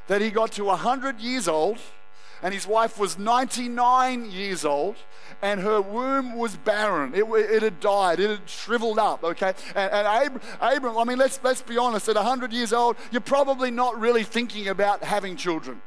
that 0.07 0.21
he 0.21 0.31
got 0.31 0.53
to 0.53 0.65
100 0.65 1.21
years 1.21 1.47
old 1.47 1.79
and 2.43 2.55
his 2.55 2.67
wife 2.67 2.99
was 2.99 3.19
99 3.19 4.31
years 4.31 4.65
old 4.65 4.97
and 5.43 5.61
her 5.61 5.81
womb 5.81 6.37
was 6.37 6.57
barren. 6.57 7.15
It, 7.15 7.25
it 7.25 7.63
had 7.63 7.81
died, 7.81 8.21
it 8.21 8.31
had 8.31 8.49
shriveled 8.49 8.99
up, 8.99 9.23
okay? 9.25 9.55
And, 9.75 9.93
and 9.93 10.41
Abram, 10.61 10.99
I 10.99 11.05
mean, 11.05 11.19
let's, 11.19 11.41
let's 11.43 11.63
be 11.63 11.79
honest, 11.79 12.09
at 12.09 12.17
100 12.17 12.53
years 12.53 12.73
old, 12.73 12.97
you're 13.11 13.21
probably 13.21 13.71
not 13.71 13.99
really 13.99 14.25
thinking 14.25 14.69
about 14.69 15.03
having 15.03 15.37
children. 15.37 15.81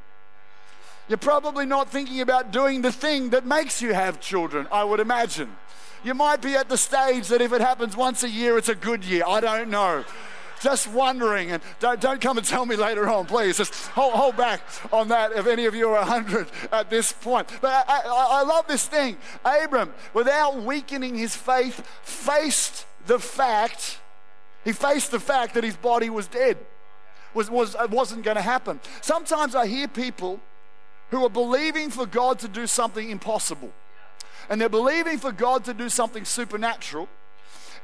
You're 1.07 1.17
probably 1.17 1.65
not 1.65 1.89
thinking 1.89 2.21
about 2.21 2.51
doing 2.51 2.81
the 2.81 2.91
thing 2.91 3.31
that 3.31 3.45
makes 3.45 3.81
you 3.81 3.93
have 3.93 4.19
children, 4.19 4.67
I 4.71 4.83
would 4.83 4.99
imagine. 4.99 5.55
You 6.03 6.13
might 6.13 6.41
be 6.41 6.55
at 6.55 6.69
the 6.69 6.77
stage 6.77 7.27
that 7.29 7.41
if 7.41 7.53
it 7.53 7.61
happens 7.61 7.95
once 7.95 8.23
a 8.23 8.29
year, 8.29 8.57
it's 8.57 8.69
a 8.69 8.75
good 8.75 9.05
year. 9.05 9.23
I 9.27 9.39
don't 9.39 9.69
know 9.69 10.03
just 10.61 10.87
wondering. 10.87 11.51
And 11.51 11.61
don't, 11.79 11.99
don't 11.99 12.21
come 12.21 12.37
and 12.37 12.45
tell 12.45 12.65
me 12.65 12.75
later 12.75 13.09
on, 13.09 13.25
please. 13.25 13.57
Just 13.57 13.73
hold, 13.87 14.13
hold 14.13 14.37
back 14.37 14.61
on 14.91 15.09
that 15.09 15.31
if 15.33 15.47
any 15.47 15.65
of 15.65 15.75
you 15.75 15.89
are 15.89 15.99
100 15.99 16.47
at 16.71 16.89
this 16.89 17.11
point. 17.11 17.47
But 17.61 17.85
I, 17.87 18.01
I, 18.01 18.27
I 18.39 18.43
love 18.43 18.67
this 18.67 18.87
thing. 18.87 19.17
Abram, 19.43 19.93
without 20.13 20.61
weakening 20.61 21.15
his 21.15 21.35
faith, 21.35 21.85
faced 22.03 22.85
the 23.05 23.19
fact, 23.19 23.99
he 24.63 24.71
faced 24.71 25.11
the 25.11 25.19
fact 25.19 25.53
that 25.55 25.63
his 25.63 25.75
body 25.75 26.09
was 26.09 26.27
dead. 26.27 26.57
Was, 27.33 27.49
was, 27.49 27.75
it 27.75 27.89
wasn't 27.89 28.23
going 28.23 28.37
to 28.37 28.43
happen. 28.43 28.79
Sometimes 29.01 29.55
I 29.55 29.65
hear 29.65 29.87
people 29.87 30.39
who 31.09 31.25
are 31.25 31.29
believing 31.29 31.89
for 31.89 32.05
God 32.05 32.39
to 32.39 32.47
do 32.47 32.67
something 32.67 33.09
impossible. 33.09 33.71
And 34.49 34.59
they're 34.59 34.69
believing 34.69 35.17
for 35.17 35.31
God 35.31 35.63
to 35.65 35.73
do 35.73 35.89
something 35.89 36.25
supernatural 36.25 37.07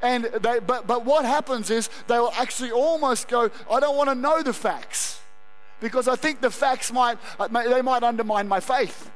and 0.02 0.24
they, 0.24 0.58
but, 0.60 0.86
but 0.86 1.04
what 1.04 1.24
happens 1.24 1.70
is 1.70 1.90
they'll 2.06 2.32
actually 2.36 2.70
almost 2.70 3.28
go, 3.28 3.50
I 3.70 3.80
don't 3.80 3.96
want 3.96 4.08
to 4.08 4.14
know 4.14 4.42
the 4.42 4.52
facts 4.52 5.20
because 5.80 6.08
I 6.08 6.16
think 6.16 6.40
the 6.40 6.50
facts 6.50 6.92
might, 6.92 7.18
uh, 7.38 7.48
they 7.48 7.82
might 7.82 8.02
undermine 8.02 8.48
my 8.48 8.60
faith. 8.60 9.10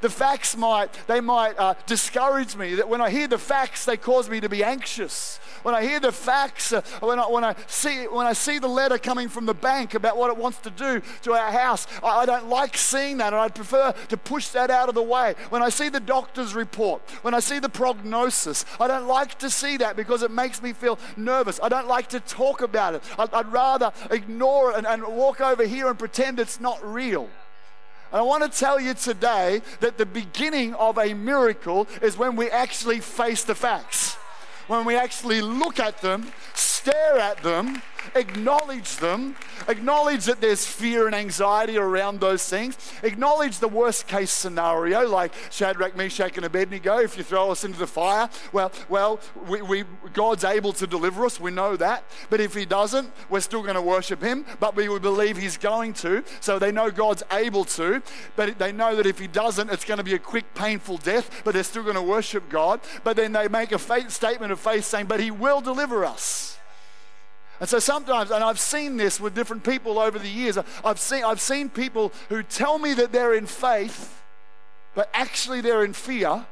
The 0.00 0.10
facts 0.10 0.56
might, 0.56 0.92
they 1.06 1.20
might 1.20 1.58
uh, 1.58 1.74
discourage 1.86 2.54
me. 2.54 2.74
That 2.74 2.88
when 2.88 3.00
I 3.00 3.10
hear 3.10 3.26
the 3.26 3.38
facts, 3.38 3.84
they 3.84 3.96
cause 3.96 4.28
me 4.28 4.40
to 4.40 4.48
be 4.48 4.62
anxious. 4.62 5.40
When 5.62 5.74
I 5.74 5.82
hear 5.82 6.00
the 6.00 6.12
facts, 6.12 6.72
uh, 6.72 6.82
when, 7.00 7.18
I, 7.18 7.28
when, 7.28 7.44
I 7.44 7.56
see, 7.66 8.04
when 8.04 8.26
I 8.26 8.34
see 8.34 8.58
the 8.58 8.68
letter 8.68 8.98
coming 8.98 9.28
from 9.28 9.46
the 9.46 9.54
bank 9.54 9.94
about 9.94 10.16
what 10.16 10.30
it 10.30 10.36
wants 10.36 10.58
to 10.58 10.70
do 10.70 11.02
to 11.22 11.32
our 11.32 11.50
house, 11.50 11.86
I, 12.02 12.18
I 12.18 12.26
don't 12.26 12.48
like 12.48 12.76
seeing 12.76 13.16
that 13.18 13.32
and 13.32 13.36
I'd 13.36 13.54
prefer 13.54 13.92
to 14.08 14.16
push 14.16 14.48
that 14.48 14.70
out 14.70 14.88
of 14.88 14.94
the 14.94 15.02
way. 15.02 15.34
When 15.48 15.62
I 15.62 15.70
see 15.70 15.88
the 15.88 16.00
doctor's 16.00 16.54
report, 16.54 17.02
when 17.22 17.34
I 17.34 17.40
see 17.40 17.58
the 17.58 17.68
prognosis, 17.68 18.64
I 18.78 18.86
don't 18.86 19.06
like 19.06 19.38
to 19.38 19.50
see 19.50 19.78
that 19.78 19.96
because 19.96 20.22
it 20.22 20.30
makes 20.30 20.62
me 20.62 20.72
feel 20.72 20.98
nervous. 21.16 21.58
I 21.62 21.68
don't 21.68 21.88
like 21.88 22.08
to 22.10 22.20
talk 22.20 22.60
about 22.60 22.94
it. 22.94 23.02
I'd, 23.18 23.32
I'd 23.32 23.50
rather 23.50 23.92
ignore 24.10 24.72
it 24.72 24.76
and, 24.76 24.86
and 24.86 25.02
walk 25.06 25.40
over 25.40 25.64
here 25.64 25.88
and 25.88 25.98
pretend 25.98 26.38
it's 26.38 26.60
not 26.60 26.84
real. 26.84 27.28
And 28.12 28.20
I 28.20 28.22
want 28.22 28.50
to 28.50 28.58
tell 28.58 28.78
you 28.78 28.94
today 28.94 29.62
that 29.80 29.98
the 29.98 30.06
beginning 30.06 30.74
of 30.74 30.98
a 30.98 31.14
miracle 31.14 31.88
is 32.02 32.16
when 32.16 32.36
we 32.36 32.50
actually 32.50 33.00
face 33.00 33.44
the 33.44 33.54
facts, 33.54 34.14
when 34.68 34.84
we 34.84 34.96
actually 34.96 35.40
look 35.40 35.80
at 35.80 36.00
them, 36.00 36.32
stare 36.54 37.18
at 37.18 37.42
them, 37.42 37.82
acknowledge 38.14 38.96
them, 38.96 39.36
acknowledge 39.68 40.24
that 40.26 40.40
there's 40.40 40.66
fear 40.66 41.06
and 41.06 41.14
anxiety 41.14 41.76
around 41.76 42.20
those 42.20 42.48
things, 42.48 42.76
acknowledge 43.02 43.58
the 43.58 43.68
worst 43.68 44.06
case 44.06 44.30
scenario, 44.30 45.06
like 45.08 45.32
Shadrach, 45.50 45.96
Meshach, 45.96 46.36
and 46.36 46.46
Abednego. 46.46 46.98
If 46.98 47.16
you 47.16 47.24
throw 47.24 47.50
us 47.50 47.64
into 47.64 47.78
the 47.78 47.86
fire, 47.86 48.28
well, 48.52 48.72
well, 48.88 49.20
we, 49.48 49.62
we, 49.62 49.84
God's 50.12 50.44
able 50.44 50.72
to 50.74 50.86
deliver 50.86 51.24
us. 51.24 51.40
We 51.40 51.50
know 51.50 51.76
that. 51.76 52.04
But 52.30 52.40
if 52.40 52.54
He 52.54 52.64
doesn't, 52.64 53.10
we're 53.28 53.40
still 53.40 53.62
going 53.62 53.74
to 53.74 53.82
worship 53.82 54.22
Him. 54.22 54.44
But 54.60 54.76
we 54.76 54.86
believe 54.98 55.36
He's 55.36 55.56
going 55.56 55.92
to. 55.94 56.24
So 56.40 56.58
they 56.58 56.72
know 56.72 56.90
God's 56.90 57.22
able 57.30 57.64
to. 57.64 58.02
But 58.34 58.58
they 58.58 58.72
know 58.72 58.96
that 58.96 59.06
if 59.06 59.18
He 59.18 59.26
doesn't, 59.26 59.70
it's 59.70 59.84
going 59.84 59.98
to 59.98 60.04
be 60.04 60.14
a 60.14 60.18
quick, 60.18 60.54
painful 60.54 60.98
death. 60.98 61.42
But 61.44 61.54
they're 61.54 61.64
still 61.64 61.82
going 61.82 61.96
to 61.96 62.02
worship 62.02 62.48
God. 62.48 62.80
But 63.04 63.16
then 63.16 63.32
they 63.32 63.48
make 63.48 63.72
a 63.72 63.78
faith 63.78 64.10
statement 64.10 64.52
of 64.52 64.60
faith 64.60 64.84
saying, 64.84 65.06
"But 65.06 65.20
He 65.20 65.30
will 65.30 65.60
deliver 65.60 66.04
us." 66.04 66.55
And 67.60 67.68
so 67.68 67.78
sometimes, 67.78 68.30
and 68.30 68.44
I've 68.44 68.60
seen 68.60 68.96
this 68.96 69.18
with 69.18 69.34
different 69.34 69.64
people 69.64 69.98
over 69.98 70.18
the 70.18 70.28
years, 70.28 70.58
I've 70.84 70.98
seen, 70.98 71.24
I've 71.24 71.40
seen 71.40 71.68
people 71.68 72.12
who 72.28 72.42
tell 72.42 72.78
me 72.78 72.92
that 72.94 73.12
they're 73.12 73.34
in 73.34 73.46
faith, 73.46 74.22
but 74.94 75.08
actually 75.14 75.60
they're 75.60 75.84
in 75.84 75.92
fear 75.94 76.46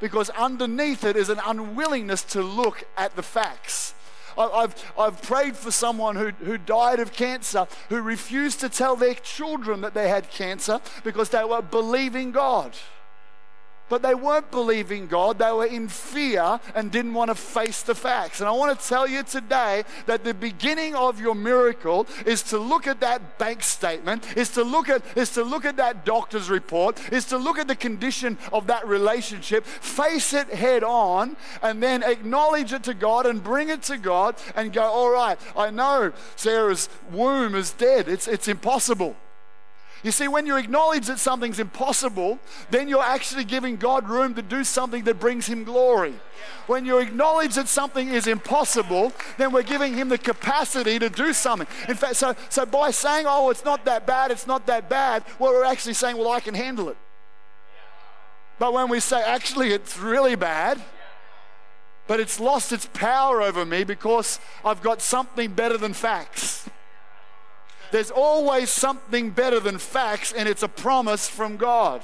because 0.00 0.30
underneath 0.30 1.04
it 1.04 1.16
is 1.16 1.28
an 1.28 1.40
unwillingness 1.44 2.22
to 2.22 2.42
look 2.42 2.84
at 2.96 3.16
the 3.16 3.22
facts. 3.22 3.94
I've, 4.36 4.74
I've 4.98 5.22
prayed 5.22 5.56
for 5.56 5.70
someone 5.70 6.16
who, 6.16 6.30
who 6.30 6.58
died 6.58 6.98
of 7.00 7.12
cancer 7.12 7.66
who 7.88 8.00
refused 8.00 8.60
to 8.60 8.68
tell 8.68 8.96
their 8.96 9.14
children 9.14 9.80
that 9.82 9.94
they 9.94 10.08
had 10.08 10.30
cancer 10.30 10.80
because 11.04 11.28
they 11.28 11.44
were 11.44 11.62
believing 11.62 12.32
God. 12.32 12.76
But 13.88 14.02
they 14.02 14.14
weren't 14.14 14.50
believing 14.50 15.06
God. 15.06 15.38
They 15.38 15.52
were 15.52 15.66
in 15.66 15.88
fear 15.88 16.58
and 16.74 16.90
didn't 16.90 17.12
want 17.12 17.30
to 17.30 17.34
face 17.34 17.82
the 17.82 17.94
facts. 17.94 18.40
And 18.40 18.48
I 18.48 18.52
want 18.52 18.78
to 18.78 18.88
tell 18.88 19.06
you 19.06 19.22
today 19.22 19.84
that 20.06 20.24
the 20.24 20.32
beginning 20.32 20.94
of 20.94 21.20
your 21.20 21.34
miracle 21.34 22.06
is 22.24 22.42
to 22.44 22.58
look 22.58 22.86
at 22.86 23.00
that 23.00 23.38
bank 23.38 23.62
statement, 23.62 24.36
is 24.36 24.48
to 24.50 24.62
look 24.62 24.88
at, 24.88 25.02
is 25.16 25.30
to 25.34 25.44
look 25.44 25.66
at 25.66 25.76
that 25.76 26.06
doctor's 26.06 26.48
report, 26.48 26.98
is 27.12 27.26
to 27.26 27.36
look 27.36 27.58
at 27.58 27.68
the 27.68 27.76
condition 27.76 28.38
of 28.52 28.66
that 28.68 28.86
relationship, 28.86 29.66
face 29.66 30.32
it 30.32 30.48
head 30.48 30.82
on, 30.82 31.36
and 31.62 31.82
then 31.82 32.02
acknowledge 32.02 32.72
it 32.72 32.84
to 32.84 32.94
God 32.94 33.26
and 33.26 33.44
bring 33.44 33.68
it 33.68 33.82
to 33.82 33.98
God 33.98 34.36
and 34.56 34.72
go, 34.72 34.82
all 34.82 35.10
right, 35.10 35.38
I 35.56 35.70
know 35.70 36.12
Sarah's 36.36 36.88
womb 37.10 37.54
is 37.54 37.72
dead. 37.72 38.08
It's, 38.08 38.26
it's 38.26 38.48
impossible. 38.48 39.16
You 40.04 40.10
see, 40.10 40.28
when 40.28 40.44
you 40.44 40.56
acknowledge 40.56 41.06
that 41.06 41.18
something's 41.18 41.58
impossible, 41.58 42.38
then 42.70 42.88
you're 42.88 43.02
actually 43.02 43.44
giving 43.44 43.76
God 43.76 44.06
room 44.06 44.34
to 44.34 44.42
do 44.42 44.62
something 44.62 45.02
that 45.04 45.18
brings 45.18 45.46
Him 45.46 45.64
glory. 45.64 46.12
When 46.66 46.84
you 46.84 46.98
acknowledge 46.98 47.54
that 47.54 47.68
something 47.68 48.10
is 48.10 48.26
impossible, 48.26 49.14
then 49.38 49.50
we're 49.50 49.62
giving 49.62 49.94
Him 49.94 50.10
the 50.10 50.18
capacity 50.18 50.98
to 50.98 51.08
do 51.08 51.32
something. 51.32 51.66
In 51.88 51.94
fact, 51.94 52.16
so, 52.16 52.36
so 52.50 52.66
by 52.66 52.90
saying, 52.90 53.24
oh, 53.26 53.48
it's 53.48 53.64
not 53.64 53.86
that 53.86 54.06
bad, 54.06 54.30
it's 54.30 54.46
not 54.46 54.66
that 54.66 54.90
bad, 54.90 55.24
well, 55.38 55.52
we're 55.52 55.64
actually 55.64 55.94
saying, 55.94 56.18
well, 56.18 56.30
I 56.30 56.40
can 56.40 56.54
handle 56.54 56.90
it. 56.90 56.98
But 58.58 58.74
when 58.74 58.90
we 58.90 59.00
say, 59.00 59.22
actually, 59.22 59.72
it's 59.72 59.98
really 59.98 60.34
bad, 60.34 60.82
but 62.06 62.20
it's 62.20 62.38
lost 62.38 62.72
its 62.72 62.84
power 62.92 63.40
over 63.40 63.64
me 63.64 63.84
because 63.84 64.38
I've 64.66 64.82
got 64.82 65.00
something 65.00 65.52
better 65.52 65.78
than 65.78 65.94
facts. 65.94 66.68
There's 67.94 68.10
always 68.10 68.70
something 68.70 69.30
better 69.30 69.60
than 69.60 69.78
facts, 69.78 70.32
and 70.32 70.48
it's 70.48 70.64
a 70.64 70.68
promise 70.68 71.28
from 71.28 71.56
God. 71.56 72.02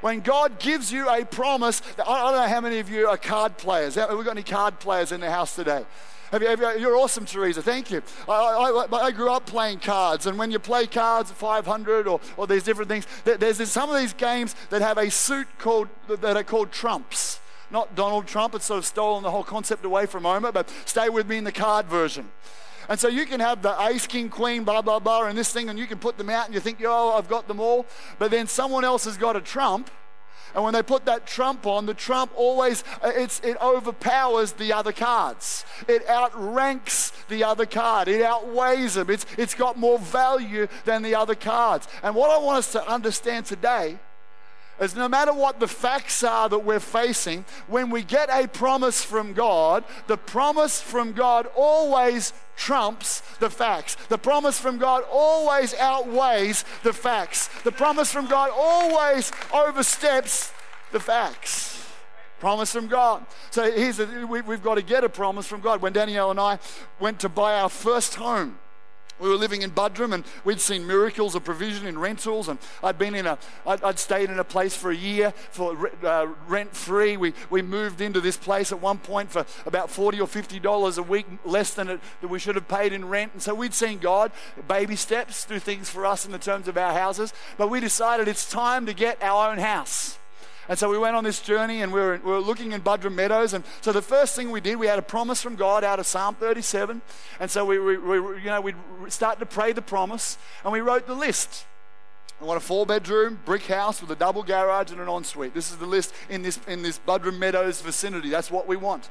When 0.00 0.20
God 0.20 0.58
gives 0.58 0.90
you 0.90 1.06
a 1.06 1.26
promise, 1.26 1.82
I 1.98 2.22
don't 2.22 2.32
know 2.32 2.48
how 2.48 2.62
many 2.62 2.78
of 2.78 2.88
you 2.88 3.06
are 3.08 3.18
card 3.18 3.58
players. 3.58 3.96
Have 3.96 4.16
we 4.16 4.24
got 4.24 4.30
any 4.30 4.42
card 4.42 4.80
players 4.80 5.12
in 5.12 5.20
the 5.20 5.30
house 5.30 5.54
today? 5.54 5.84
Have 6.30 6.40
you, 6.40 6.48
have 6.48 6.60
you, 6.60 6.78
you're 6.78 6.96
awesome, 6.96 7.26
Teresa. 7.26 7.62
Thank 7.62 7.90
you. 7.90 8.02
I, 8.26 8.32
I, 8.32 9.02
I, 9.02 9.10
grew 9.10 9.30
up 9.30 9.44
playing 9.44 9.80
cards, 9.80 10.24
and 10.24 10.38
when 10.38 10.50
you 10.50 10.58
play 10.58 10.86
cards, 10.86 11.30
500 11.30 12.06
or, 12.06 12.18
or 12.38 12.46
these 12.46 12.62
different 12.62 12.88
things, 12.88 13.06
there's 13.24 13.70
some 13.70 13.90
of 13.90 14.00
these 14.00 14.14
games 14.14 14.56
that 14.70 14.80
have 14.80 14.96
a 14.96 15.10
suit 15.10 15.46
called 15.58 15.88
that 16.08 16.38
are 16.38 16.42
called 16.42 16.72
trumps. 16.72 17.38
Not 17.70 17.94
Donald 17.94 18.26
Trump. 18.26 18.54
It's 18.54 18.64
sort 18.64 18.78
of 18.78 18.86
stolen 18.86 19.24
the 19.24 19.30
whole 19.30 19.44
concept 19.44 19.84
away 19.84 20.06
for 20.06 20.16
a 20.16 20.22
moment, 20.22 20.54
but 20.54 20.72
stay 20.86 21.10
with 21.10 21.28
me 21.28 21.36
in 21.36 21.44
the 21.44 21.52
card 21.52 21.84
version. 21.84 22.30
And 22.88 22.98
so 22.98 23.08
you 23.08 23.26
can 23.26 23.40
have 23.40 23.62
the 23.62 23.80
ace, 23.82 24.06
king, 24.06 24.28
queen, 24.28 24.64
blah, 24.64 24.82
blah, 24.82 24.98
blah, 24.98 25.26
and 25.26 25.36
this 25.36 25.52
thing, 25.52 25.68
and 25.68 25.78
you 25.78 25.86
can 25.86 25.98
put 25.98 26.18
them 26.18 26.30
out 26.30 26.46
and 26.46 26.54
you 26.54 26.60
think, 26.60 26.80
yo, 26.80 27.10
I've 27.10 27.28
got 27.28 27.48
them 27.48 27.60
all. 27.60 27.86
But 28.18 28.30
then 28.30 28.46
someone 28.46 28.84
else 28.84 29.04
has 29.04 29.16
got 29.16 29.36
a 29.36 29.40
trump. 29.40 29.90
And 30.54 30.62
when 30.62 30.74
they 30.74 30.82
put 30.82 31.06
that 31.06 31.26
trump 31.26 31.66
on, 31.66 31.86
the 31.86 31.94
trump 31.94 32.30
always 32.36 32.84
it 33.02 33.56
overpowers 33.62 34.52
the 34.52 34.74
other 34.74 34.92
cards. 34.92 35.64
It 35.88 36.06
outranks 36.08 37.12
the 37.28 37.44
other 37.44 37.64
card. 37.64 38.08
It 38.08 38.22
outweighs 38.22 38.94
them. 38.94 39.08
It's, 39.08 39.24
it's 39.38 39.54
got 39.54 39.78
more 39.78 39.98
value 39.98 40.66
than 40.84 41.02
the 41.02 41.14
other 41.14 41.34
cards. 41.34 41.88
And 42.02 42.14
what 42.14 42.30
I 42.30 42.36
want 42.36 42.58
us 42.58 42.72
to 42.72 42.86
understand 42.86 43.46
today 43.46 43.98
is 44.80 44.96
no 44.96 45.08
matter 45.08 45.32
what 45.32 45.60
the 45.60 45.68
facts 45.68 46.24
are 46.24 46.48
that 46.48 46.58
we're 46.58 46.80
facing, 46.80 47.44
when 47.68 47.90
we 47.90 48.02
get 48.02 48.28
a 48.30 48.48
promise 48.48 49.04
from 49.04 49.32
God, 49.32 49.84
the 50.06 50.16
promise 50.16 50.80
from 50.80 51.12
God 51.12 51.48
always 51.54 52.32
trumps 52.56 53.22
the 53.38 53.50
facts. 53.50 53.96
The 54.08 54.18
promise 54.18 54.58
from 54.58 54.78
God 54.78 55.04
always 55.10 55.74
outweighs 55.74 56.64
the 56.82 56.92
facts. 56.92 57.48
The 57.62 57.72
promise 57.72 58.12
from 58.12 58.26
God 58.26 58.50
always 58.54 59.32
oversteps 59.52 60.52
the 60.90 61.00
facts. 61.00 61.86
Promise 62.40 62.72
from 62.72 62.88
God. 62.88 63.24
So 63.50 63.70
here's 63.70 64.00
a, 64.00 64.26
we, 64.26 64.40
we've 64.40 64.62
got 64.62 64.74
to 64.74 64.82
get 64.82 65.04
a 65.04 65.08
promise 65.08 65.46
from 65.46 65.60
God. 65.60 65.80
When 65.80 65.92
Danielle 65.92 66.32
and 66.32 66.40
I 66.40 66.58
went 66.98 67.20
to 67.20 67.28
buy 67.28 67.60
our 67.60 67.68
first 67.68 68.16
home, 68.16 68.58
we 69.22 69.28
were 69.28 69.36
living 69.36 69.62
in 69.62 69.70
Buderim 69.70 70.12
and 70.12 70.24
we'd 70.44 70.60
seen 70.60 70.86
miracles 70.86 71.34
of 71.36 71.44
provision 71.44 71.86
in 71.86 71.98
rentals. 71.98 72.48
And 72.48 72.58
I'd 72.82 72.98
been 72.98 73.14
in 73.14 73.26
a, 73.26 73.38
I'd, 73.64 73.82
I'd 73.82 73.98
stayed 73.98 74.30
in 74.30 74.38
a 74.38 74.44
place 74.44 74.74
for 74.74 74.90
a 74.90 74.96
year 74.96 75.32
for 75.50 75.90
uh, 76.04 76.26
rent 76.48 76.74
free. 76.74 77.16
We, 77.16 77.32
we 77.48 77.62
moved 77.62 78.00
into 78.00 78.20
this 78.20 78.36
place 78.36 78.72
at 78.72 78.82
one 78.82 78.98
point 78.98 79.30
for 79.30 79.46
about 79.64 79.90
40 79.90 80.20
or 80.20 80.26
50 80.26 80.58
dollars 80.58 80.98
a 80.98 81.02
week, 81.02 81.26
less 81.44 81.72
than 81.72 81.88
it, 81.88 82.00
that 82.20 82.28
we 82.28 82.38
should 82.38 82.56
have 82.56 82.66
paid 82.66 82.92
in 82.92 83.08
rent. 83.08 83.32
And 83.32 83.42
so 83.42 83.54
we'd 83.54 83.74
seen 83.74 83.98
God, 83.98 84.32
baby 84.66 84.96
steps, 84.96 85.44
do 85.44 85.58
things 85.58 85.88
for 85.88 86.04
us 86.04 86.26
in 86.26 86.32
the 86.32 86.38
terms 86.38 86.66
of 86.66 86.76
our 86.76 86.92
houses. 86.92 87.32
But 87.56 87.70
we 87.70 87.78
decided 87.78 88.26
it's 88.26 88.50
time 88.50 88.86
to 88.86 88.92
get 88.92 89.22
our 89.22 89.52
own 89.52 89.58
house. 89.58 90.18
And 90.68 90.78
so 90.78 90.88
we 90.88 90.98
went 90.98 91.16
on 91.16 91.24
this 91.24 91.40
journey 91.40 91.82
and 91.82 91.92
we 91.92 92.00
were, 92.00 92.20
we 92.24 92.30
were 92.30 92.40
looking 92.40 92.72
in 92.72 92.82
Buderim 92.82 93.14
Meadows. 93.14 93.52
And 93.52 93.64
so 93.80 93.92
the 93.92 94.02
first 94.02 94.36
thing 94.36 94.50
we 94.50 94.60
did, 94.60 94.76
we 94.76 94.86
had 94.86 94.98
a 94.98 95.02
promise 95.02 95.42
from 95.42 95.56
God 95.56 95.82
out 95.82 95.98
of 95.98 96.06
Psalm 96.06 96.36
37. 96.36 97.02
And 97.40 97.50
so 97.50 97.64
we, 97.64 97.78
we, 97.78 97.96
we 97.96 98.18
you 98.40 98.46
know, 98.46 98.60
we 98.60 98.74
started 99.08 99.40
to 99.40 99.46
pray 99.46 99.72
the 99.72 99.82
promise 99.82 100.38
and 100.62 100.72
we 100.72 100.80
wrote 100.80 101.06
the 101.06 101.14
list. 101.14 101.66
I 102.40 102.44
want 102.44 102.56
a 102.56 102.60
four 102.60 102.86
bedroom 102.86 103.40
brick 103.44 103.66
house 103.66 104.00
with 104.00 104.10
a 104.10 104.16
double 104.16 104.42
garage 104.42 104.90
and 104.90 105.00
an 105.00 105.08
ensuite. 105.08 105.54
This 105.54 105.70
is 105.70 105.76
the 105.76 105.86
list 105.86 106.12
in 106.28 106.42
this, 106.42 106.58
in 106.66 106.82
this 106.82 106.98
Buderim 106.98 107.38
Meadows 107.38 107.80
vicinity. 107.80 108.30
That's 108.30 108.50
what 108.50 108.66
we 108.66 108.76
want. 108.76 109.08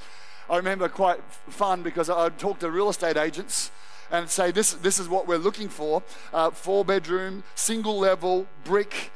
I 0.50 0.58
remember 0.58 0.90
quite 0.90 1.22
fun 1.48 1.82
because 1.82 2.10
I'd 2.10 2.38
talk 2.38 2.60
to 2.60 2.70
real 2.70 2.90
estate 2.90 3.16
agents 3.16 3.72
and 4.12 4.30
say, 4.30 4.52
This, 4.52 4.74
this 4.74 5.00
is 5.00 5.08
what 5.08 5.28
we're 5.28 5.38
looking 5.38 5.70
for 5.70 6.04
uh, 6.34 6.52
four 6.52 6.84
bedroom, 6.84 7.44
single 7.56 7.98
level, 7.98 8.48
brick 8.66 9.12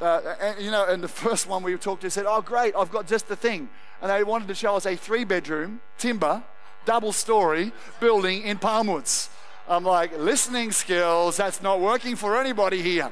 uh, 0.00 0.34
and, 0.40 0.60
you 0.60 0.70
know, 0.70 0.86
and 0.86 1.02
the 1.02 1.08
first 1.08 1.46
one 1.46 1.62
we 1.62 1.76
talked 1.76 2.02
to 2.02 2.10
said, 2.10 2.26
Oh, 2.26 2.42
great, 2.42 2.74
I've 2.76 2.90
got 2.90 3.06
just 3.06 3.28
the 3.28 3.36
thing. 3.36 3.68
And 4.02 4.10
they 4.10 4.22
wanted 4.24 4.48
to 4.48 4.54
show 4.54 4.76
us 4.76 4.86
a 4.86 4.96
three 4.96 5.24
bedroom, 5.24 5.80
timber, 5.98 6.42
double 6.84 7.12
story 7.12 7.72
building 8.00 8.42
in 8.42 8.58
Palmwoods. 8.58 9.30
I'm 9.68 9.84
like, 9.84 10.16
listening 10.16 10.70
skills, 10.70 11.38
that's 11.38 11.62
not 11.62 11.80
working 11.80 12.14
for 12.14 12.38
anybody 12.38 12.82
here. 12.82 13.10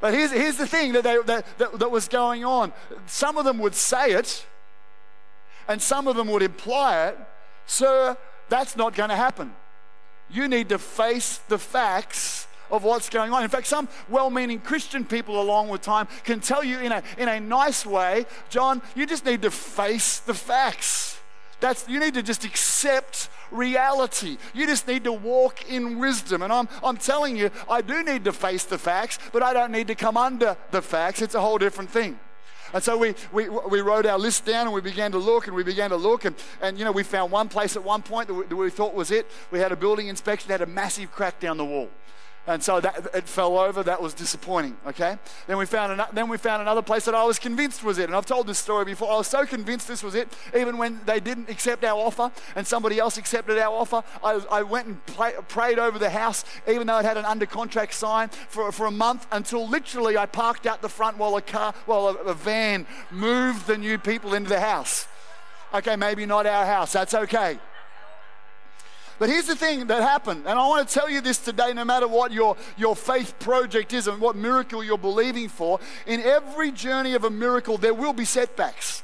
But 0.00 0.14
here's, 0.14 0.30
here's 0.30 0.56
the 0.56 0.66
thing 0.66 0.92
that, 0.92 1.04
they, 1.04 1.18
that, 1.26 1.58
that, 1.58 1.78
that 1.78 1.90
was 1.90 2.08
going 2.08 2.44
on. 2.44 2.72
Some 3.06 3.36
of 3.36 3.44
them 3.44 3.58
would 3.58 3.74
say 3.74 4.12
it, 4.12 4.46
and 5.68 5.80
some 5.80 6.08
of 6.08 6.16
them 6.16 6.28
would 6.28 6.42
imply 6.42 7.08
it. 7.08 7.18
Sir, 7.66 8.16
that's 8.48 8.76
not 8.76 8.94
going 8.94 9.10
to 9.10 9.16
happen. 9.16 9.52
You 10.28 10.48
need 10.48 10.68
to 10.70 10.78
face 10.78 11.38
the 11.48 11.58
facts 11.58 12.46
of 12.70 12.84
what's 12.84 13.08
going 13.08 13.32
on. 13.32 13.42
In 13.42 13.48
fact, 13.48 13.66
some 13.66 13.88
well 14.08 14.30
meaning 14.30 14.60
Christian 14.60 15.04
people, 15.04 15.40
along 15.40 15.68
with 15.68 15.82
time, 15.82 16.08
can 16.24 16.40
tell 16.40 16.64
you 16.64 16.80
in 16.80 16.92
a, 16.92 17.02
in 17.18 17.28
a 17.28 17.40
nice 17.40 17.84
way, 17.84 18.26
John, 18.48 18.82
you 18.94 19.06
just 19.06 19.24
need 19.24 19.42
to 19.42 19.50
face 19.50 20.20
the 20.20 20.34
facts. 20.34 21.18
That's, 21.60 21.86
you 21.88 22.00
need 22.00 22.14
to 22.14 22.22
just 22.22 22.44
accept 22.44 23.28
reality. 23.50 24.38
You 24.54 24.66
just 24.66 24.88
need 24.88 25.04
to 25.04 25.12
walk 25.12 25.70
in 25.70 25.98
wisdom. 25.98 26.42
And 26.42 26.52
I'm, 26.52 26.68
I'm 26.82 26.96
telling 26.96 27.36
you, 27.36 27.50
I 27.68 27.82
do 27.82 28.02
need 28.02 28.24
to 28.24 28.32
face 28.32 28.64
the 28.64 28.78
facts, 28.78 29.18
but 29.32 29.42
I 29.42 29.52
don't 29.52 29.70
need 29.70 29.86
to 29.88 29.94
come 29.94 30.16
under 30.16 30.56
the 30.70 30.80
facts. 30.80 31.20
It's 31.20 31.34
a 31.34 31.40
whole 31.40 31.58
different 31.58 31.90
thing. 31.90 32.18
And 32.72 32.82
so 32.82 32.96
we, 32.96 33.14
we, 33.32 33.48
we 33.48 33.80
wrote 33.80 34.06
our 34.06 34.18
list 34.18 34.44
down 34.44 34.66
and 34.66 34.74
we 34.74 34.80
began 34.80 35.10
to 35.12 35.18
look 35.18 35.48
and 35.48 35.56
we 35.56 35.64
began 35.64 35.90
to 35.90 35.96
look. 35.96 36.24
And, 36.24 36.36
and 36.62 36.78
you 36.78 36.84
know, 36.84 36.92
we 36.92 37.02
found 37.02 37.32
one 37.32 37.48
place 37.48 37.76
at 37.76 37.82
one 37.82 38.02
point 38.02 38.28
that 38.28 38.34
we, 38.34 38.46
that 38.46 38.56
we 38.56 38.70
thought 38.70 38.94
was 38.94 39.10
it. 39.10 39.26
We 39.50 39.58
had 39.58 39.72
a 39.72 39.76
building 39.76 40.08
inspection, 40.08 40.50
had 40.50 40.62
a 40.62 40.66
massive 40.66 41.10
crack 41.10 41.40
down 41.40 41.56
the 41.56 41.64
wall. 41.64 41.90
And 42.50 42.60
so 42.60 42.80
that, 42.80 43.06
it 43.14 43.28
fell 43.28 43.56
over. 43.58 43.84
That 43.84 44.02
was 44.02 44.12
disappointing. 44.12 44.76
Okay. 44.84 45.16
Then 45.46 45.56
we 45.56 45.66
found 45.66 45.92
an, 45.92 46.04
then 46.12 46.28
we 46.28 46.36
found 46.36 46.60
another 46.60 46.82
place 46.82 47.04
that 47.04 47.14
I 47.14 47.22
was 47.22 47.38
convinced 47.38 47.84
was 47.84 47.98
it. 47.98 48.06
And 48.06 48.16
I've 48.16 48.26
told 48.26 48.48
this 48.48 48.58
story 48.58 48.84
before. 48.84 49.08
I 49.08 49.18
was 49.18 49.28
so 49.28 49.46
convinced 49.46 49.86
this 49.86 50.02
was 50.02 50.16
it, 50.16 50.28
even 50.56 50.76
when 50.76 51.00
they 51.06 51.20
didn't 51.20 51.48
accept 51.48 51.84
our 51.84 51.96
offer 51.96 52.32
and 52.56 52.66
somebody 52.66 52.98
else 52.98 53.18
accepted 53.18 53.56
our 53.56 53.72
offer. 53.72 54.02
I, 54.24 54.40
I 54.50 54.62
went 54.62 54.88
and 54.88 55.46
prayed 55.46 55.78
over 55.78 55.96
the 55.96 56.10
house, 56.10 56.44
even 56.66 56.88
though 56.88 56.98
it 56.98 57.04
had 57.04 57.16
an 57.16 57.24
under 57.24 57.46
contract 57.46 57.94
sign 57.94 58.30
for, 58.30 58.72
for 58.72 58.86
a 58.86 58.90
month, 58.90 59.28
until 59.30 59.68
literally 59.68 60.16
I 60.16 60.26
parked 60.26 60.66
out 60.66 60.82
the 60.82 60.88
front 60.88 61.18
while 61.18 61.36
a 61.36 61.42
car, 61.42 61.72
while 61.86 62.08
a, 62.08 62.14
a 62.14 62.34
van 62.34 62.84
moved 63.12 63.68
the 63.68 63.78
new 63.78 63.96
people 63.96 64.34
into 64.34 64.48
the 64.48 64.60
house. 64.60 65.06
Okay, 65.72 65.94
maybe 65.94 66.26
not 66.26 66.46
our 66.46 66.66
house. 66.66 66.92
That's 66.92 67.14
okay. 67.14 67.60
But 69.20 69.28
here's 69.28 69.46
the 69.46 69.54
thing 69.54 69.86
that 69.88 70.00
happened, 70.00 70.44
and 70.46 70.58
I 70.58 70.66
want 70.66 70.88
to 70.88 70.94
tell 70.94 71.10
you 71.10 71.20
this 71.20 71.36
today 71.36 71.74
no 71.74 71.84
matter 71.84 72.08
what 72.08 72.32
your, 72.32 72.56
your 72.78 72.96
faith 72.96 73.38
project 73.38 73.92
is 73.92 74.08
and 74.08 74.18
what 74.18 74.34
miracle 74.34 74.82
you're 74.82 74.96
believing 74.96 75.50
for, 75.50 75.78
in 76.06 76.22
every 76.22 76.72
journey 76.72 77.12
of 77.12 77.24
a 77.24 77.30
miracle, 77.30 77.76
there 77.76 77.92
will 77.92 78.14
be 78.14 78.24
setbacks. 78.24 79.02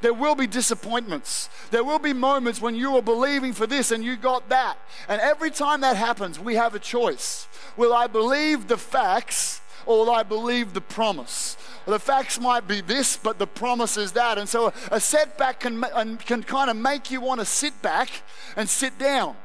There 0.00 0.12
will 0.12 0.34
be 0.34 0.48
disappointments. 0.48 1.48
There 1.70 1.84
will 1.84 2.00
be 2.00 2.12
moments 2.12 2.60
when 2.60 2.74
you 2.74 2.96
are 2.96 3.02
believing 3.02 3.52
for 3.52 3.68
this 3.68 3.92
and 3.92 4.02
you 4.02 4.16
got 4.16 4.48
that. 4.48 4.78
And 5.08 5.20
every 5.20 5.52
time 5.52 5.82
that 5.82 5.94
happens, 5.94 6.40
we 6.40 6.56
have 6.56 6.74
a 6.74 6.80
choice. 6.80 7.46
Will 7.76 7.94
I 7.94 8.08
believe 8.08 8.66
the 8.66 8.78
facts 8.78 9.60
or 9.86 10.10
I 10.10 10.22
believe 10.22 10.74
the 10.74 10.80
promise? 10.80 11.56
the 11.86 11.98
facts 11.98 12.40
might 12.40 12.68
be 12.68 12.80
this, 12.80 13.16
but 13.16 13.38
the 13.38 13.46
promise 13.46 13.96
is 13.96 14.12
that. 14.12 14.38
And 14.38 14.48
so 14.48 14.72
a 14.90 15.00
setback 15.00 15.60
can, 15.60 15.82
can 16.18 16.42
kind 16.42 16.70
of 16.70 16.76
make 16.76 17.10
you 17.10 17.20
want 17.20 17.40
to 17.40 17.46
sit 17.46 17.80
back 17.82 18.22
and 18.56 18.68
sit 18.68 18.98
down 18.98 19.36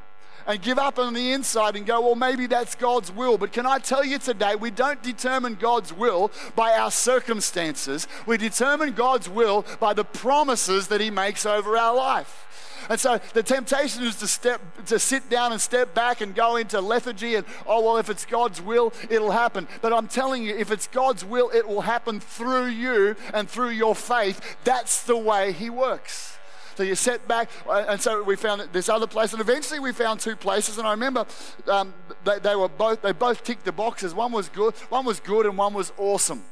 and 0.46 0.62
give 0.62 0.78
up 0.78 0.98
on 0.98 1.12
the 1.12 1.32
inside 1.32 1.76
and 1.76 1.84
go, 1.84 2.00
well, 2.00 2.14
maybe 2.14 2.46
that's 2.46 2.74
God's 2.74 3.10
will. 3.10 3.36
But 3.36 3.52
can 3.52 3.66
I 3.66 3.78
tell 3.78 4.04
you 4.04 4.18
today, 4.18 4.54
we 4.54 4.70
don't 4.70 5.02
determine 5.02 5.56
God's 5.56 5.92
will 5.92 6.30
by 6.54 6.72
our 6.72 6.90
circumstances. 6.90 8.06
We 8.26 8.36
determine 8.36 8.92
God's 8.92 9.28
will 9.28 9.66
by 9.80 9.92
the 9.92 10.04
promises 10.04 10.86
that 10.88 11.00
He 11.00 11.10
makes 11.10 11.44
over 11.44 11.76
our 11.76 11.94
life. 11.94 12.45
And 12.88 12.98
so 13.00 13.20
the 13.34 13.42
temptation 13.42 14.04
is 14.04 14.16
to 14.16 14.28
step 14.28 14.60
to 14.86 14.98
sit 14.98 15.28
down 15.28 15.52
and 15.52 15.60
step 15.60 15.94
back 15.94 16.20
and 16.20 16.34
go 16.34 16.56
into 16.56 16.80
lethargy 16.80 17.34
and 17.34 17.46
oh 17.66 17.82
well 17.82 17.96
if 17.96 18.08
it's 18.10 18.24
God's 18.24 18.60
will 18.60 18.92
it'll 19.10 19.32
happen. 19.32 19.68
But 19.82 19.92
I'm 19.92 20.08
telling 20.08 20.42
you 20.42 20.56
if 20.56 20.70
it's 20.70 20.86
God's 20.86 21.24
will 21.24 21.50
it 21.50 21.66
will 21.66 21.82
happen 21.82 22.20
through 22.20 22.66
you 22.66 23.16
and 23.34 23.48
through 23.48 23.70
your 23.70 23.94
faith. 23.94 24.56
That's 24.64 25.02
the 25.02 25.16
way 25.16 25.52
he 25.52 25.70
works. 25.70 26.36
So 26.76 26.82
you 26.82 26.94
set 26.94 27.26
back, 27.26 27.48
uh, 27.66 27.86
and 27.88 27.98
so 27.98 28.22
we 28.22 28.36
found 28.36 28.60
this 28.72 28.90
other 28.90 29.06
place, 29.06 29.32
and 29.32 29.40
eventually 29.40 29.80
we 29.80 29.92
found 29.92 30.20
two 30.20 30.36
places. 30.36 30.76
And 30.76 30.86
I 30.86 30.90
remember 30.90 31.24
um, 31.68 31.94
they, 32.24 32.38
they 32.38 32.54
were 32.54 32.68
both 32.68 33.00
they 33.00 33.12
both 33.12 33.42
ticked 33.44 33.64
the 33.64 33.72
boxes. 33.72 34.14
One 34.14 34.30
was 34.30 34.50
good, 34.50 34.74
one 34.90 35.06
was 35.06 35.18
good, 35.18 35.46
and 35.46 35.56
one 35.56 35.72
was 35.72 35.90
awesome. 35.96 36.44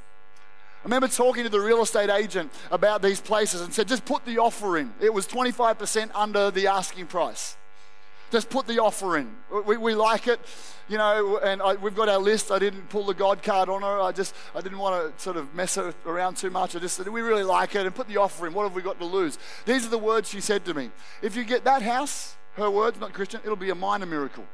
I 0.84 0.86
remember 0.86 1.08
talking 1.08 1.44
to 1.44 1.48
the 1.48 1.60
real 1.60 1.80
estate 1.80 2.10
agent 2.10 2.52
about 2.70 3.00
these 3.00 3.18
places 3.18 3.62
and 3.62 3.72
said, 3.72 3.88
just 3.88 4.04
put 4.04 4.26
the 4.26 4.36
offer 4.36 4.76
in. 4.76 4.92
It 5.00 5.14
was 5.14 5.26
25% 5.26 6.10
under 6.14 6.50
the 6.50 6.66
asking 6.66 7.06
price. 7.06 7.56
Just 8.30 8.50
put 8.50 8.66
the 8.66 8.82
offer 8.82 9.16
in. 9.16 9.34
We, 9.64 9.78
we 9.78 9.94
like 9.94 10.28
it, 10.28 10.40
you 10.90 10.98
know, 10.98 11.38
and 11.38 11.62
I, 11.62 11.76
we've 11.76 11.94
got 11.94 12.10
our 12.10 12.18
list. 12.18 12.50
I 12.50 12.58
didn't 12.58 12.90
pull 12.90 13.04
the 13.06 13.14
God 13.14 13.42
card 13.42 13.70
on 13.70 13.80
her. 13.80 13.98
I 13.98 14.12
just, 14.12 14.34
I 14.54 14.60
didn't 14.60 14.76
want 14.76 15.16
to 15.16 15.22
sort 15.22 15.38
of 15.38 15.54
mess 15.54 15.76
her 15.76 15.94
around 16.04 16.36
too 16.36 16.50
much. 16.50 16.76
I 16.76 16.80
just 16.80 16.98
said, 16.98 17.08
we 17.08 17.22
really 17.22 17.44
like 17.44 17.74
it 17.74 17.86
and 17.86 17.94
put 17.94 18.06
the 18.06 18.18
offer 18.18 18.46
in. 18.46 18.52
What 18.52 18.64
have 18.64 18.74
we 18.74 18.82
got 18.82 18.98
to 18.98 19.06
lose? 19.06 19.38
These 19.64 19.86
are 19.86 19.90
the 19.90 19.96
words 19.96 20.28
she 20.28 20.42
said 20.42 20.66
to 20.66 20.74
me. 20.74 20.90
If 21.22 21.34
you 21.34 21.44
get 21.44 21.64
that 21.64 21.80
house, 21.80 22.36
her 22.56 22.70
words, 22.70 23.00
not 23.00 23.14
Christian, 23.14 23.40
it'll 23.42 23.56
be 23.56 23.70
a 23.70 23.74
minor 23.74 24.04
miracle. 24.04 24.44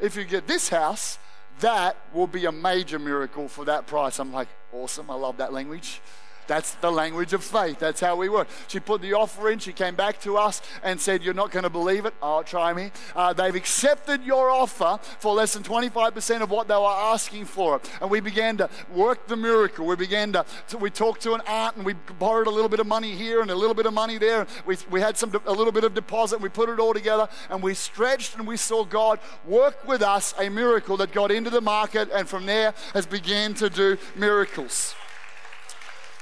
If 0.00 0.16
you 0.16 0.24
get 0.24 0.46
this 0.46 0.70
house, 0.70 1.18
that 1.60 1.96
will 2.12 2.26
be 2.26 2.44
a 2.44 2.52
major 2.52 2.98
miracle 2.98 3.48
for 3.48 3.64
that 3.64 3.86
price. 3.86 4.18
I'm 4.18 4.32
like, 4.32 4.48
awesome. 4.72 5.10
I 5.10 5.14
love 5.14 5.38
that 5.38 5.52
language. 5.52 6.00
That's 6.46 6.74
the 6.74 6.90
language 6.90 7.32
of 7.32 7.42
faith. 7.42 7.78
That's 7.78 8.00
how 8.00 8.16
we 8.16 8.28
work. 8.28 8.48
She 8.68 8.80
put 8.80 9.02
the 9.02 9.14
offer 9.14 9.50
in. 9.50 9.58
She 9.58 9.72
came 9.72 9.94
back 9.94 10.20
to 10.22 10.36
us 10.36 10.62
and 10.82 11.00
said, 11.00 11.22
You're 11.22 11.34
not 11.34 11.50
going 11.50 11.64
to 11.64 11.70
believe 11.70 12.06
it. 12.06 12.14
Oh, 12.22 12.42
try 12.42 12.72
me. 12.72 12.92
Uh, 13.14 13.32
they've 13.32 13.54
accepted 13.54 14.22
your 14.24 14.50
offer 14.50 14.98
for 15.18 15.34
less 15.34 15.54
than 15.54 15.62
25% 15.62 16.42
of 16.42 16.50
what 16.50 16.68
they 16.68 16.74
were 16.74 16.86
asking 16.86 17.46
for. 17.46 17.80
And 18.00 18.10
we 18.10 18.20
began 18.20 18.56
to 18.58 18.70
work 18.92 19.26
the 19.26 19.36
miracle. 19.36 19.86
We 19.86 19.96
began 19.96 20.32
to, 20.32 20.44
to, 20.68 20.78
we 20.78 20.90
talked 20.90 21.22
to 21.22 21.34
an 21.34 21.42
aunt 21.46 21.76
and 21.76 21.84
we 21.84 21.94
borrowed 22.18 22.46
a 22.46 22.50
little 22.50 22.68
bit 22.68 22.80
of 22.80 22.86
money 22.86 23.12
here 23.12 23.42
and 23.42 23.50
a 23.50 23.54
little 23.54 23.74
bit 23.74 23.86
of 23.86 23.94
money 23.94 24.18
there. 24.18 24.46
We, 24.64 24.76
we 24.90 25.00
had 25.00 25.16
some, 25.16 25.32
a 25.46 25.52
little 25.52 25.72
bit 25.72 25.84
of 25.84 25.94
deposit. 25.94 26.40
We 26.40 26.48
put 26.48 26.68
it 26.68 26.78
all 26.78 26.94
together 26.94 27.28
and 27.50 27.62
we 27.62 27.74
stretched 27.74 28.36
and 28.36 28.46
we 28.46 28.56
saw 28.56 28.84
God 28.84 29.20
work 29.44 29.86
with 29.86 30.02
us 30.02 30.34
a 30.38 30.48
miracle 30.48 30.96
that 30.98 31.12
got 31.12 31.30
into 31.30 31.50
the 31.50 31.60
market 31.60 32.10
and 32.12 32.28
from 32.28 32.46
there 32.46 32.74
has 32.94 33.06
began 33.06 33.54
to 33.54 33.70
do 33.70 33.98
miracles. 34.14 34.94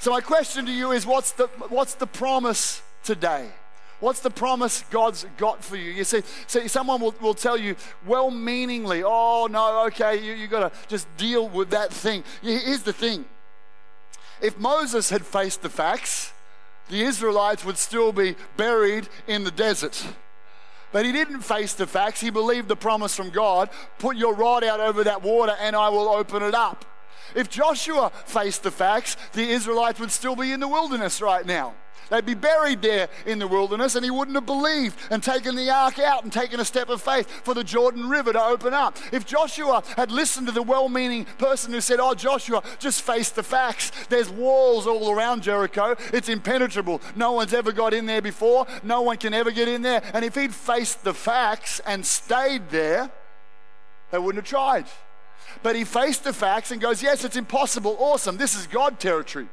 So, 0.05 0.11
my 0.11 0.21
question 0.21 0.67
to 0.67 0.71
you 0.71 0.93
is 0.93 1.07
what's 1.07 1.33
the, 1.33 1.47
what's 1.71 1.95
the 1.95 2.07
promise 2.07 2.83
today? 3.05 3.49
What's 4.01 4.21
the 4.21 4.29
promise 4.29 4.85
God's 4.91 5.25
got 5.39 5.65
for 5.65 5.77
you? 5.79 5.91
You 5.93 6.05
see, 6.05 6.21
see 6.47 6.69
someone 6.69 7.01
will, 7.01 7.15
will 7.23 7.33
tell 7.33 7.57
you 7.57 7.75
well 8.05 8.31
meaningly, 8.31 9.03
oh, 9.03 9.49
no, 9.51 9.87
okay, 9.87 10.23
you, 10.23 10.35
you 10.35 10.47
got 10.47 10.71
to 10.71 10.89
just 10.89 11.07
deal 11.17 11.49
with 11.49 11.71
that 11.71 11.91
thing. 11.91 12.23
Here's 12.43 12.83
the 12.83 12.93
thing 12.93 13.25
if 14.43 14.59
Moses 14.59 15.09
had 15.09 15.25
faced 15.25 15.63
the 15.63 15.71
facts, 15.71 16.35
the 16.91 17.01
Israelites 17.01 17.65
would 17.65 17.79
still 17.79 18.13
be 18.13 18.37
buried 18.59 19.09
in 19.27 19.45
the 19.45 19.51
desert. 19.51 20.07
But 20.93 21.07
he 21.07 21.13
didn't 21.13 21.41
face 21.41 21.73
the 21.73 21.87
facts. 21.87 22.21
He 22.21 22.29
believed 22.29 22.69
the 22.69 22.77
promise 22.77 23.17
from 23.17 23.31
God 23.31 23.71
put 23.99 24.19
your 24.19 24.35
rod 24.35 24.65
out 24.65 24.81
over 24.81 25.03
that 25.05 25.23
water 25.23 25.55
and 25.59 25.75
I 25.75 25.89
will 25.89 26.11
open 26.11 26.43
it 26.43 26.55
up. 26.55 26.85
If 27.35 27.51
Joshua 27.51 28.11
faced 28.27 28.63
the 28.63 28.71
facts, 28.71 29.17
the 29.33 29.49
Israelites 29.51 30.01
would 30.01 30.11
still 30.11 30.37
be 30.37 30.53
in 30.53 30.61
the 30.61 30.69
wilderness 30.69 31.21
right 31.21 31.45
now. 31.45 31.75
They'd 32.11 32.27
be 32.27 32.35
buried 32.35 32.83
there 32.83 33.09
in 33.27 33.39
the 33.39 33.49
wilderness, 33.49 33.95
and 33.95 34.05
he 34.05 34.11
wouldn't 34.11 34.35
have 34.37 34.47
believed 34.47 34.99
and 35.11 35.23
taken 35.23 35.57
the 35.57 35.71
ark 35.71 35.99
out 35.99 36.23
and 36.23 36.33
taken 36.33 36.61
a 36.61 36.65
step 36.65 36.89
of 36.89 37.01
faith 37.01 37.29
for 37.29 37.55
the 37.55 37.65
Jordan 37.65 38.09
River 38.09 38.33
to 38.33 38.43
open 38.43 38.75
up. 38.75 38.99
If 39.13 39.27
Joshua 39.27 39.83
had 39.97 40.13
listened 40.13 40.47
to 40.49 40.53
the 40.53 40.63
well 40.63 40.89
meaning 40.89 41.25
person 41.39 41.73
who 41.73 41.81
said, 41.81 42.01
Oh, 42.01 42.15
Joshua, 42.15 42.63
just 42.79 43.03
face 43.03 43.31
the 43.31 43.43
facts. 43.43 43.91
There's 44.09 44.31
walls 44.31 44.87
all 44.87 45.11
around 45.11 45.43
Jericho, 45.43 45.97
it's 46.13 46.29
impenetrable. 46.29 47.01
No 47.17 47.33
one's 47.33 47.55
ever 47.55 47.73
got 47.73 47.95
in 47.95 48.07
there 48.07 48.23
before, 48.23 48.67
no 48.83 49.03
one 49.03 49.17
can 49.17 49.35
ever 49.35 49.51
get 49.51 49.69
in 49.69 49.83
there. 49.83 50.03
And 50.13 50.25
if 50.25 50.35
he'd 50.35 50.55
faced 50.55 51.05
the 51.05 51.15
facts 51.15 51.81
and 51.87 52.05
stayed 52.05 52.71
there, 52.71 53.11
they 54.11 54.19
wouldn't 54.19 54.45
have 54.45 54.49
tried. 54.49 54.87
But 55.63 55.77
he 55.77 55.85
faced 55.85 56.25
the 56.25 56.33
facts 56.33 56.71
and 56.71 56.81
goes, 56.81 57.03
Yes, 57.03 57.25
it's 57.25 57.37
impossible. 57.37 57.97
Awesome. 57.99 58.37
This 58.37 58.55
is 58.55 58.67
God 58.67 59.01
territory. 59.01 59.49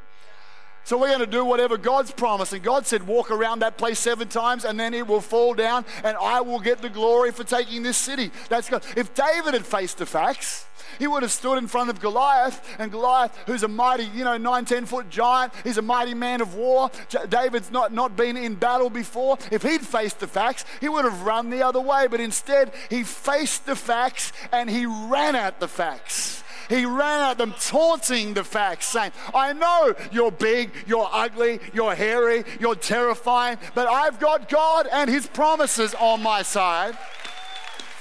So 0.84 0.98
we're 0.98 1.08
going 1.08 1.20
to 1.20 1.28
do 1.28 1.46
whatever 1.46 1.78
God's 1.78 2.12
promised. 2.12 2.54
And 2.54 2.64
God 2.64 2.86
said, 2.86 3.08
Walk 3.08 3.32
around 3.32 3.60
that 3.60 3.78
place 3.78 4.00
seven 4.00 4.28
times 4.28 4.66
and 4.66 4.80
then 4.80 4.94
it 4.94 5.08
will 5.08 5.22
fall 5.22 5.54
down 5.54 5.86
and 6.04 6.18
I 6.18 6.42
will 6.42 6.60
get 6.60 6.82
the 6.82 6.90
glory 6.90 7.32
for 7.32 7.44
taking 7.44 7.84
this 7.84 7.98
city. 7.98 8.32
That's 8.50 8.70
God. 8.70 8.84
If 8.96 9.14
David 9.14 9.54
had 9.54 9.66
faced 9.66 10.00
the 10.00 10.06
facts, 10.06 10.66
he 11.00 11.08
would 11.08 11.24
have 11.24 11.32
stood 11.32 11.58
in 11.58 11.68
front 11.68 11.90
of 11.90 12.00
Goliath, 12.00 12.62
and 12.80 12.92
Goliath, 12.92 13.36
who's 13.46 13.64
a 13.64 13.68
mighty, 13.68 14.06
you 14.06 14.24
know, 14.24 14.38
nine, 14.38 14.66
ten 14.66 14.86
foot 14.86 15.10
giant, 15.10 15.54
he's 15.64 15.78
a 15.78 15.82
mighty 15.82 16.14
man 16.14 16.42
of 16.42 16.56
war. 16.56 16.92
David's 17.30 17.72
not, 17.72 17.94
not 17.94 18.16
been 18.16 18.38
in 18.38 18.56
battle 18.56 18.90
before. 18.90 19.38
If 19.52 19.64
he'd 19.64 19.82
faced 19.82 20.20
the 20.20 20.28
facts, 20.28 20.66
he 20.80 20.90
would 20.90 21.06
have 21.06 21.24
run 21.24 21.50
the 21.50 21.66
other 21.66 21.82
way. 21.82 22.08
But 22.08 22.20
instead, 22.20 22.72
he 22.90 23.04
faced 23.04 23.66
the 23.66 23.76
facts 23.76 24.34
and 24.52 24.70
he 24.70 24.86
ran 24.86 25.36
at 25.36 25.60
the 25.60 25.68
facts. 25.68 26.44
He 26.72 26.86
ran 26.86 27.22
at 27.22 27.38
them, 27.38 27.54
taunting 27.60 28.34
the 28.34 28.44
facts, 28.44 28.88
saying, 28.88 29.12
I 29.34 29.54
know 29.54 29.94
you're 30.12 30.32
big, 30.32 30.72
you're 30.88 31.10
ugly, 31.12 31.60
you're 31.74 31.96
hairy, 31.96 32.44
you're 32.60 32.76
terrifying, 32.76 33.58
but 33.76 33.88
I've 33.88 34.20
got 34.20 34.50
God 34.50 34.88
and 34.92 35.10
His 35.10 35.28
promises 35.28 35.94
on 35.96 36.24
my 36.24 36.42
side. 36.42 36.98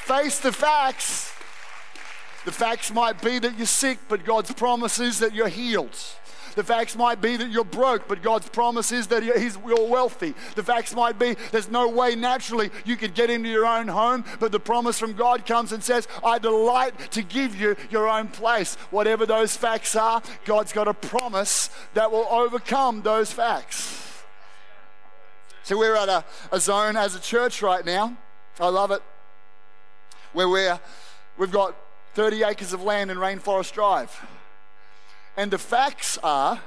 Face 0.04 0.38
the 0.38 0.52
facts 0.52 1.30
the 2.44 2.52
facts 2.52 2.90
might 2.90 3.20
be 3.20 3.38
that 3.38 3.59
you're 3.59 3.66
sick, 3.66 3.98
but 4.09 4.24
God's 4.24 4.52
promise 4.52 4.98
is 4.98 5.18
that 5.18 5.35
you're 5.35 5.48
healed. 5.48 5.96
The 6.56 6.64
facts 6.64 6.96
might 6.96 7.20
be 7.20 7.36
that 7.36 7.50
you're 7.50 7.64
broke, 7.64 8.08
but 8.08 8.22
God's 8.22 8.48
promise 8.48 8.92
is 8.92 9.06
that 9.08 9.22
he's, 9.22 9.56
you're 9.66 9.86
wealthy. 9.88 10.34
The 10.54 10.62
facts 10.62 10.94
might 10.94 11.18
be 11.18 11.36
there's 11.52 11.70
no 11.70 11.88
way 11.88 12.14
naturally 12.14 12.70
you 12.84 12.96
could 12.96 13.14
get 13.14 13.30
into 13.30 13.48
your 13.48 13.66
own 13.66 13.88
home, 13.88 14.24
but 14.38 14.52
the 14.52 14.60
promise 14.60 14.98
from 14.98 15.12
God 15.12 15.46
comes 15.46 15.72
and 15.72 15.82
says, 15.82 16.08
I 16.24 16.38
delight 16.38 17.12
to 17.12 17.22
give 17.22 17.58
you 17.60 17.76
your 17.90 18.08
own 18.08 18.28
place. 18.28 18.74
Whatever 18.90 19.26
those 19.26 19.56
facts 19.56 19.94
are, 19.96 20.22
God's 20.44 20.72
got 20.72 20.88
a 20.88 20.94
promise 20.94 21.70
that 21.94 22.10
will 22.10 22.26
overcome 22.30 23.02
those 23.02 23.32
facts. 23.32 24.24
So 25.62 25.78
we're 25.78 25.96
at 25.96 26.08
a, 26.08 26.24
a 26.50 26.58
zone 26.58 26.96
as 26.96 27.14
a 27.14 27.20
church 27.20 27.62
right 27.62 27.84
now. 27.84 28.16
I 28.58 28.68
love 28.68 28.90
it. 28.90 29.02
Where 30.32 30.48
we're, 30.48 30.80
we've 31.38 31.50
got 31.50 31.76
30 32.14 32.42
acres 32.42 32.72
of 32.72 32.82
land 32.82 33.10
in 33.10 33.18
Rainforest 33.18 33.72
Drive. 33.72 34.20
And 35.36 35.50
the 35.50 35.58
facts 35.58 36.18
are 36.22 36.60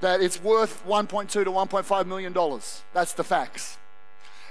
that 0.00 0.20
it's 0.20 0.42
worth 0.42 0.84
1.2 0.86 1.28
to 1.28 1.44
1.5 1.44 2.06
million 2.06 2.32
dollars. 2.32 2.82
That's 2.92 3.12
the 3.12 3.24
facts. 3.24 3.78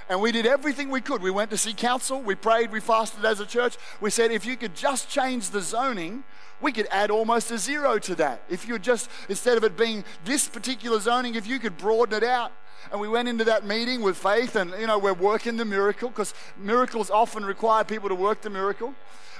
And 0.08 0.20
we 0.20 0.32
did 0.32 0.46
everything 0.46 0.90
we 0.90 1.00
could. 1.00 1.22
We 1.22 1.30
went 1.30 1.50
to 1.50 1.56
see 1.56 1.72
council, 1.72 2.20
we 2.20 2.34
prayed, 2.34 2.72
we 2.72 2.80
fasted 2.80 3.24
as 3.24 3.40
a 3.40 3.46
church. 3.46 3.76
We 4.00 4.10
said 4.10 4.30
if 4.30 4.44
you 4.44 4.56
could 4.56 4.74
just 4.74 5.08
change 5.08 5.50
the 5.50 5.60
zoning, 5.60 6.24
we 6.60 6.72
could 6.72 6.88
add 6.90 7.10
almost 7.10 7.50
a 7.50 7.58
zero 7.58 7.98
to 8.00 8.14
that. 8.16 8.42
If 8.48 8.66
you 8.66 8.78
just, 8.78 9.08
instead 9.28 9.56
of 9.56 9.64
it 9.64 9.76
being 9.76 10.04
this 10.24 10.48
particular 10.48 11.00
zoning, 11.00 11.34
if 11.34 11.46
you 11.46 11.58
could 11.58 11.76
broaden 11.76 12.16
it 12.16 12.24
out. 12.24 12.52
And 12.90 13.00
we 13.00 13.08
went 13.08 13.28
into 13.28 13.44
that 13.44 13.64
meeting 13.64 14.02
with 14.02 14.16
faith, 14.16 14.56
and 14.56 14.72
you 14.78 14.88
know, 14.88 14.98
we're 14.98 15.12
working 15.14 15.56
the 15.56 15.64
miracle 15.64 16.08
because 16.08 16.34
miracles 16.58 17.10
often 17.10 17.44
require 17.44 17.84
people 17.84 18.08
to 18.08 18.14
work 18.14 18.42
the 18.42 18.50
miracle. 18.50 18.94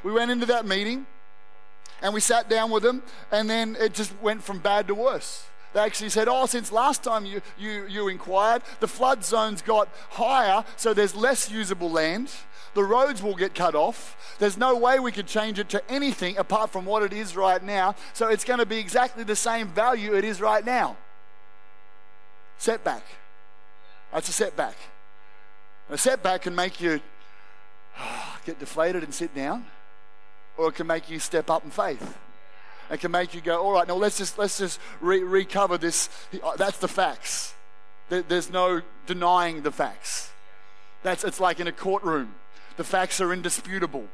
We 0.04 0.12
went 0.12 0.30
into 0.30 0.46
that 0.46 0.64
meeting 0.64 1.06
and 2.02 2.12
we 2.12 2.20
sat 2.20 2.48
down 2.48 2.70
with 2.70 2.82
them, 2.82 3.02
and 3.30 3.48
then 3.48 3.76
it 3.78 3.94
just 3.94 4.12
went 4.20 4.42
from 4.42 4.58
bad 4.58 4.88
to 4.88 4.94
worse. 4.94 5.46
They 5.72 5.80
actually 5.80 6.10
said, 6.10 6.28
Oh, 6.28 6.46
since 6.46 6.70
last 6.70 7.02
time 7.02 7.24
you, 7.24 7.40
you, 7.58 7.86
you 7.86 8.08
inquired, 8.08 8.62
the 8.80 8.88
flood 8.88 9.24
zones 9.24 9.62
got 9.62 9.88
higher, 10.10 10.64
so 10.76 10.92
there's 10.92 11.14
less 11.14 11.50
usable 11.50 11.90
land. 11.90 12.30
The 12.74 12.84
roads 12.84 13.22
will 13.22 13.34
get 13.34 13.54
cut 13.54 13.74
off. 13.74 14.36
There's 14.38 14.56
no 14.56 14.76
way 14.76 14.98
we 14.98 15.12
could 15.12 15.26
change 15.26 15.58
it 15.58 15.68
to 15.70 15.90
anything 15.90 16.38
apart 16.38 16.70
from 16.70 16.86
what 16.86 17.02
it 17.02 17.12
is 17.12 17.36
right 17.36 17.62
now. 17.62 17.94
So 18.14 18.28
it's 18.28 18.44
going 18.44 18.60
to 18.60 18.66
be 18.66 18.78
exactly 18.78 19.24
the 19.24 19.36
same 19.36 19.68
value 19.68 20.14
it 20.14 20.24
is 20.24 20.40
right 20.40 20.64
now. 20.64 20.96
Setback. 22.56 23.04
That's 24.12 24.28
a 24.28 24.32
setback. 24.32 24.76
A 25.90 25.98
setback 25.98 26.42
can 26.42 26.54
make 26.54 26.80
you 26.80 27.00
get 28.46 28.58
deflated 28.58 29.02
and 29.02 29.14
sit 29.14 29.34
down, 29.34 29.66
or 30.56 30.68
it 30.68 30.74
can 30.74 30.86
make 30.86 31.10
you 31.10 31.18
step 31.18 31.50
up 31.50 31.64
in 31.64 31.70
faith. 31.70 32.18
It 32.90 33.00
can 33.00 33.10
make 33.10 33.34
you 33.34 33.40
go, 33.40 33.62
all 33.62 33.72
right, 33.72 33.88
now 33.88 33.94
let's 33.94 34.18
just 34.18 34.38
let's 34.38 34.58
just 34.58 34.78
re- 35.00 35.22
recover 35.22 35.78
this. 35.78 36.08
That's 36.56 36.78
the 36.78 36.88
facts. 36.88 37.54
There's 38.08 38.50
no 38.50 38.82
denying 39.06 39.62
the 39.62 39.72
facts. 39.72 40.30
That's 41.02 41.24
it's 41.24 41.40
like 41.40 41.58
in 41.58 41.66
a 41.66 41.72
courtroom. 41.72 42.34
The 42.76 42.84
facts 42.84 43.20
are 43.20 43.32
indisputable. 43.32 44.08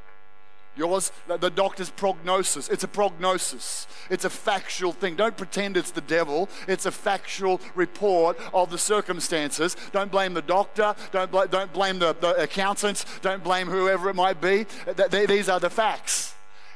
Yours, 0.77 1.11
the 1.27 1.51
doctor's 1.51 1.91
prognosis. 1.91 2.69
It's 2.69 2.85
a 2.85 2.89
prognosis. 2.89 3.89
It's 4.11 4.25
a 4.25 4.31
factual 4.31 4.93
thing. 4.93 5.17
Don't 5.17 5.37
pretend 5.37 5.77
it's 5.77 5.91
the 5.91 6.01
devil. 6.01 6.49
It's 6.69 6.87
a 6.87 6.93
factual 6.93 7.61
report 7.75 8.39
of 8.55 8.71
the 8.71 8.79
circumstances. 8.79 9.77
Don't 9.91 10.13
blame 10.13 10.35
the 10.35 10.43
doctor. 10.43 10.95
Don't, 11.11 11.33
bl- 11.33 11.47
don't 11.51 11.73
blame 11.73 11.99
the, 11.99 12.13
the 12.13 12.41
accountants. 12.41 13.05
Don't 13.23 13.43
blame 13.43 13.67
whoever 13.67 14.09
it 14.09 14.15
might 14.15 14.41
be. 14.41 14.67
these 15.11 15.49
are 15.49 15.59
the 15.59 15.71
facts. 15.71 16.28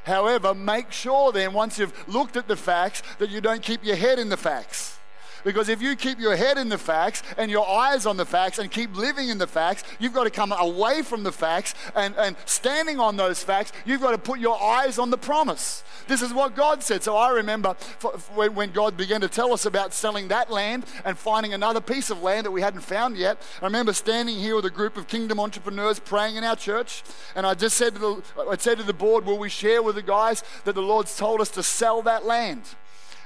However, 0.04 0.54
make 0.54 0.92
sure 0.92 1.32
then, 1.32 1.52
once 1.52 1.78
you've 1.78 2.08
looked 2.08 2.36
at 2.36 2.48
the 2.48 2.56
facts, 2.56 3.02
that 3.18 3.30
you 3.30 3.40
don't 3.40 3.62
keep 3.62 3.84
your 3.84 3.96
head 3.96 4.18
in 4.18 4.28
the 4.28 4.36
facts. 4.36 4.91
Because 5.44 5.68
if 5.68 5.82
you 5.82 5.96
keep 5.96 6.20
your 6.20 6.36
head 6.36 6.58
in 6.58 6.68
the 6.68 6.78
facts 6.78 7.22
and 7.36 7.50
your 7.50 7.68
eyes 7.68 8.06
on 8.06 8.16
the 8.16 8.26
facts 8.26 8.58
and 8.58 8.70
keep 8.70 8.96
living 8.96 9.28
in 9.28 9.38
the 9.38 9.46
facts, 9.46 9.84
you've 9.98 10.12
got 10.12 10.24
to 10.24 10.30
come 10.30 10.52
away 10.52 11.02
from 11.02 11.22
the 11.22 11.32
facts 11.32 11.74
and, 11.94 12.14
and 12.16 12.36
standing 12.44 13.00
on 13.00 13.16
those 13.16 13.42
facts, 13.42 13.72
you've 13.84 14.00
got 14.00 14.12
to 14.12 14.18
put 14.18 14.38
your 14.38 14.60
eyes 14.62 14.98
on 14.98 15.10
the 15.10 15.18
promise. 15.18 15.82
This 16.08 16.22
is 16.22 16.32
what 16.32 16.54
God 16.54 16.82
said. 16.82 17.02
So 17.02 17.16
I 17.16 17.30
remember 17.30 17.74
when 18.34 18.72
God 18.72 18.96
began 18.96 19.20
to 19.20 19.28
tell 19.28 19.52
us 19.52 19.66
about 19.66 19.92
selling 19.92 20.28
that 20.28 20.50
land 20.50 20.84
and 21.04 21.16
finding 21.16 21.54
another 21.54 21.80
piece 21.80 22.10
of 22.10 22.22
land 22.22 22.46
that 22.46 22.50
we 22.50 22.60
hadn't 22.60 22.80
found 22.80 23.16
yet. 23.16 23.38
I 23.60 23.66
remember 23.66 23.92
standing 23.92 24.36
here 24.36 24.56
with 24.56 24.64
a 24.64 24.70
group 24.70 24.96
of 24.96 25.08
kingdom 25.08 25.40
entrepreneurs 25.40 25.98
praying 25.98 26.36
in 26.36 26.44
our 26.44 26.56
church, 26.56 27.02
and 27.34 27.46
I 27.46 27.54
just 27.54 27.76
said 27.76 27.94
to 27.94 27.98
the, 27.98 28.22
I 28.48 28.56
said 28.56 28.78
to 28.78 28.84
the 28.84 28.92
board, 28.92 29.24
Will 29.24 29.38
we 29.38 29.48
share 29.48 29.82
with 29.82 29.94
the 29.94 30.02
guys 30.02 30.42
that 30.64 30.74
the 30.74 30.82
Lord's 30.82 31.16
told 31.16 31.40
us 31.40 31.50
to 31.50 31.62
sell 31.62 32.02
that 32.02 32.24
land? 32.24 32.62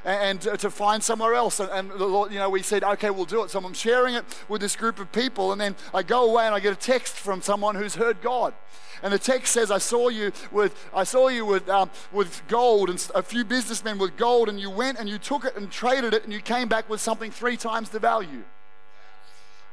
And, 0.06 0.40
to 0.40 0.70
find 0.70 1.02
somewhere 1.02 1.34
else. 1.34 1.58
And, 1.60 1.68
and, 1.70 1.90
the 1.90 2.06
Lord, 2.06 2.32
you 2.32 2.38
know, 2.38 2.48
we 2.48 2.62
said, 2.62 2.84
okay, 2.84 3.10
we'll 3.10 3.24
do 3.24 3.42
it. 3.42 3.50
So 3.50 3.58
I'm 3.58 3.74
sharing 3.74 4.14
it 4.14 4.24
with 4.48 4.60
this 4.60 4.76
group 4.76 5.00
of 5.00 5.10
people, 5.10 5.52
and 5.52 5.60
then 5.60 5.74
I 5.92 6.02
go 6.02 6.30
away 6.30 6.46
and 6.46 6.54
I 6.54 6.60
get 6.60 6.72
a 6.72 6.76
text 6.76 7.14
from 7.14 7.42
someone 7.42 7.74
who's 7.74 7.96
heard 7.96 8.22
God. 8.22 8.54
And 9.02 9.12
the 9.12 9.18
text 9.18 9.52
says, 9.52 9.70
"I 9.70 9.76
saw 9.76 10.08
you 10.08 10.32
with 10.50 10.88
I 10.94 11.04
saw 11.04 11.28
you 11.28 11.44
with 11.44 11.68
um, 11.68 11.90
with 12.12 12.42
gold 12.48 12.88
and 12.88 13.10
a 13.14 13.22
few 13.22 13.44
businessmen 13.44 13.98
with 13.98 14.16
gold, 14.16 14.48
and 14.48 14.58
you 14.58 14.70
went 14.70 14.98
and 14.98 15.06
you 15.06 15.18
took 15.18 15.44
it 15.44 15.54
and 15.54 15.70
traded 15.70 16.14
it, 16.14 16.24
and 16.24 16.32
you 16.32 16.40
came 16.40 16.66
back 16.66 16.88
with 16.88 16.98
something 17.02 17.30
three 17.30 17.58
times 17.58 17.90
the 17.90 17.98
value." 17.98 18.42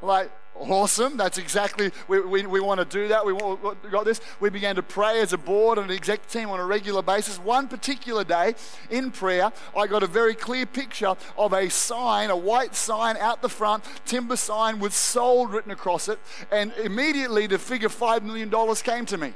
Like, 0.04 0.32
Awesome. 0.56 1.18
That's 1.18 1.38
exactly, 1.40 1.92
we, 2.08 2.22
we, 2.22 2.46
we 2.46 2.60
want 2.60 2.80
to 2.80 2.86
do 2.86 3.08
that. 3.08 3.26
We, 3.26 3.34
want, 3.34 3.84
we 3.84 3.90
got 3.90 4.06
this. 4.06 4.22
We 4.40 4.50
began 4.50 4.76
to 4.76 4.84
pray 4.84 5.20
as 5.20 5.34
a 5.34 5.38
board 5.38 5.78
and 5.78 5.90
an 5.90 5.96
exec 5.96 6.28
team 6.28 6.50
on 6.50 6.60
a 6.60 6.66
regular 6.66 7.02
basis. 7.02 7.40
One 7.40 7.68
particular 7.68 8.24
day 8.24 8.56
in 8.90 9.12
prayer, 9.12 9.52
I 9.76 9.88
got 9.88 10.04
a 10.04 10.08
very 10.08 10.36
clear 10.36 10.66
picture 10.66 11.16
of 11.38 11.54
a 11.54 11.70
sign, 11.70 12.30
a 12.30 12.38
white 12.38 12.76
sign 12.76 13.18
out 13.18 13.42
the 13.42 13.50
front, 13.50 13.84
timber 14.06 14.36
sign 14.36 14.80
with 14.80 14.94
sold 14.94 15.52
written 15.52 15.72
across 15.72 16.08
it. 16.08 16.20
And 16.52 16.72
immediately 16.74 17.48
the 17.48 17.58
figure 17.58 17.90
$5 17.90 18.22
million 18.22 18.52
came 18.76 19.06
to 19.08 19.18
me. 19.18 19.34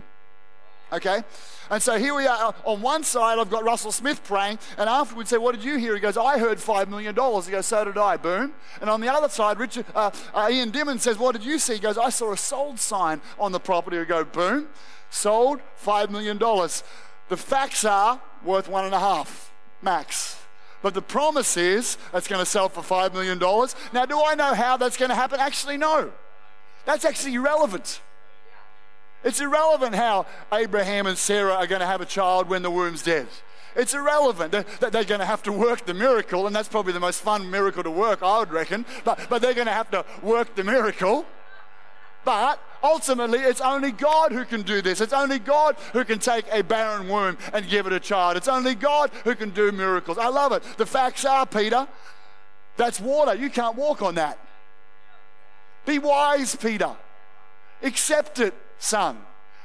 Okay? 0.91 1.21
And 1.69 1.81
so 1.81 1.97
here 1.97 2.15
we 2.15 2.27
are. 2.27 2.55
On 2.63 2.81
one 2.81 3.03
side, 3.03 3.39
I've 3.39 3.49
got 3.49 3.63
Russell 3.63 3.91
Smith 3.91 4.23
praying, 4.23 4.59
and 4.77 4.89
afterwards, 4.89 5.29
say, 5.29 5.37
What 5.37 5.53
did 5.55 5.63
you 5.63 5.77
hear? 5.77 5.93
He 5.95 5.99
goes, 5.99 6.17
I 6.17 6.39
heard 6.39 6.59
$5 6.59 6.87
million. 6.87 7.13
He 7.13 7.51
goes, 7.51 7.65
So 7.65 7.85
did 7.85 7.97
I. 7.97 8.17
Boom. 8.17 8.53
And 8.79 8.89
on 8.89 9.01
the 9.01 9.11
other 9.11 9.29
side, 9.29 9.59
Richard, 9.59 9.85
uh, 9.93 10.11
uh, 10.33 10.47
Ian 10.49 10.71
Dimon 10.71 10.99
says, 10.99 11.17
What 11.17 11.33
did 11.35 11.43
you 11.43 11.59
see? 11.59 11.73
He 11.73 11.79
goes, 11.79 11.97
I 11.97 12.09
saw 12.09 12.31
a 12.31 12.37
sold 12.37 12.79
sign 12.79 13.21
on 13.37 13.51
the 13.51 13.59
property. 13.59 13.97
We 13.97 14.05
go, 14.05 14.23
Boom. 14.23 14.69
Sold 15.09 15.61
$5 15.83 16.09
million. 16.09 16.37
The 16.37 17.37
facts 17.37 17.83
are 17.83 18.21
worth 18.43 18.69
one 18.69 18.85
and 18.85 18.93
a 18.93 18.99
half, 18.99 19.51
max. 19.81 20.37
But 20.81 20.93
the 20.93 21.01
promise 21.01 21.57
is 21.57 21.97
it's 22.13 22.27
going 22.27 22.39
to 22.39 22.45
sell 22.45 22.69
for 22.69 22.81
$5 22.81 23.13
million. 23.13 23.39
Now, 23.91 24.05
do 24.05 24.21
I 24.23 24.35
know 24.35 24.53
how 24.53 24.77
that's 24.77 24.95
going 24.95 25.09
to 25.09 25.15
happen? 25.15 25.39
Actually, 25.39 25.77
no. 25.77 26.11
That's 26.85 27.03
actually 27.03 27.33
irrelevant. 27.33 28.01
It's 29.23 29.41
irrelevant 29.41 29.95
how 29.95 30.25
Abraham 30.51 31.07
and 31.07 31.17
Sarah 31.17 31.55
are 31.55 31.67
going 31.67 31.81
to 31.81 31.87
have 31.87 32.01
a 32.01 32.05
child 32.05 32.49
when 32.49 32.61
the 32.61 32.71
womb's 32.71 33.03
dead. 33.03 33.27
It's 33.75 33.93
irrelevant. 33.93 34.51
They're, 34.51 34.65
they're 34.79 35.03
going 35.03 35.19
to 35.19 35.25
have 35.25 35.43
to 35.43 35.51
work 35.51 35.85
the 35.85 35.93
miracle, 35.93 36.47
and 36.47 36.55
that's 36.55 36.69
probably 36.69 36.93
the 36.93 36.99
most 36.99 37.21
fun 37.21 37.49
miracle 37.49 37.83
to 37.83 37.91
work, 37.91 38.23
I 38.23 38.39
would 38.39 38.51
reckon. 38.51 38.85
But, 39.03 39.19
but 39.29 39.41
they're 39.41 39.53
going 39.53 39.67
to 39.67 39.73
have 39.73 39.91
to 39.91 40.03
work 40.23 40.55
the 40.55 40.63
miracle. 40.63 41.25
But 42.25 42.59
ultimately, 42.83 43.39
it's 43.39 43.61
only 43.61 43.91
God 43.91 44.31
who 44.31 44.45
can 44.45 44.63
do 44.63 44.81
this. 44.81 44.99
It's 44.99 45.13
only 45.13 45.39
God 45.39 45.77
who 45.93 46.03
can 46.03 46.19
take 46.19 46.45
a 46.51 46.61
barren 46.61 47.07
womb 47.07 47.37
and 47.53 47.69
give 47.69 47.87
it 47.87 47.93
a 47.93 47.99
child. 47.99 48.35
It's 48.35 48.47
only 48.47 48.75
God 48.75 49.11
who 49.23 49.35
can 49.35 49.51
do 49.51 49.71
miracles. 49.71 50.17
I 50.17 50.27
love 50.27 50.51
it. 50.51 50.63
The 50.77 50.85
facts 50.85 51.23
are, 51.23 51.45
Peter, 51.45 51.87
that's 52.75 52.99
water. 52.99 53.35
You 53.35 53.49
can't 53.49 53.75
walk 53.75 54.01
on 54.01 54.15
that. 54.15 54.39
Be 55.85 55.99
wise, 55.99 56.55
Peter. 56.55 56.95
Accept 57.81 58.39
it 58.39 58.53
son. 58.79 59.17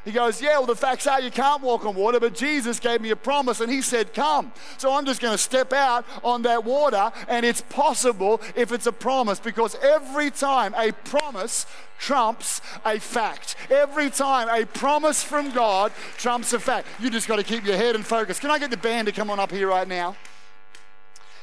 He 0.04 0.10
goes, 0.10 0.42
Yeah, 0.42 0.58
well, 0.58 0.66
the 0.66 0.74
facts 0.74 1.06
are 1.06 1.20
you 1.20 1.30
can't 1.30 1.62
walk 1.62 1.84
on 1.84 1.94
water, 1.94 2.18
but 2.18 2.34
Jesus 2.34 2.80
gave 2.80 3.00
me 3.00 3.10
a 3.10 3.16
promise 3.16 3.60
and 3.60 3.70
he 3.70 3.82
said, 3.82 4.12
Come. 4.12 4.52
So 4.78 4.92
I'm 4.92 5.06
just 5.06 5.20
going 5.20 5.32
to 5.32 5.38
step 5.38 5.72
out 5.72 6.04
on 6.24 6.42
that 6.42 6.64
water, 6.64 7.12
and 7.28 7.46
it's 7.46 7.60
possible 7.60 8.40
if 8.56 8.72
it's 8.72 8.86
a 8.86 8.92
promise 8.92 9.38
because 9.38 9.76
every 9.76 10.30
time 10.30 10.74
a 10.76 10.92
promise 10.92 11.66
trumps 11.98 12.60
a 12.84 12.98
fact, 12.98 13.54
every 13.70 14.10
time 14.10 14.48
a 14.48 14.66
promise 14.66 15.22
from 15.22 15.52
God 15.52 15.92
trumps 16.16 16.52
a 16.52 16.58
fact, 16.58 16.88
you 16.98 17.08
just 17.08 17.28
got 17.28 17.36
to 17.36 17.44
keep 17.44 17.64
your 17.64 17.76
head 17.76 17.94
and 17.94 18.04
focus. 18.04 18.40
Can 18.40 18.50
I 18.50 18.58
get 18.58 18.70
the 18.70 18.76
band 18.76 19.06
to 19.06 19.12
come 19.12 19.30
on 19.30 19.38
up 19.38 19.52
here 19.52 19.68
right 19.68 19.86
now? 19.86 20.16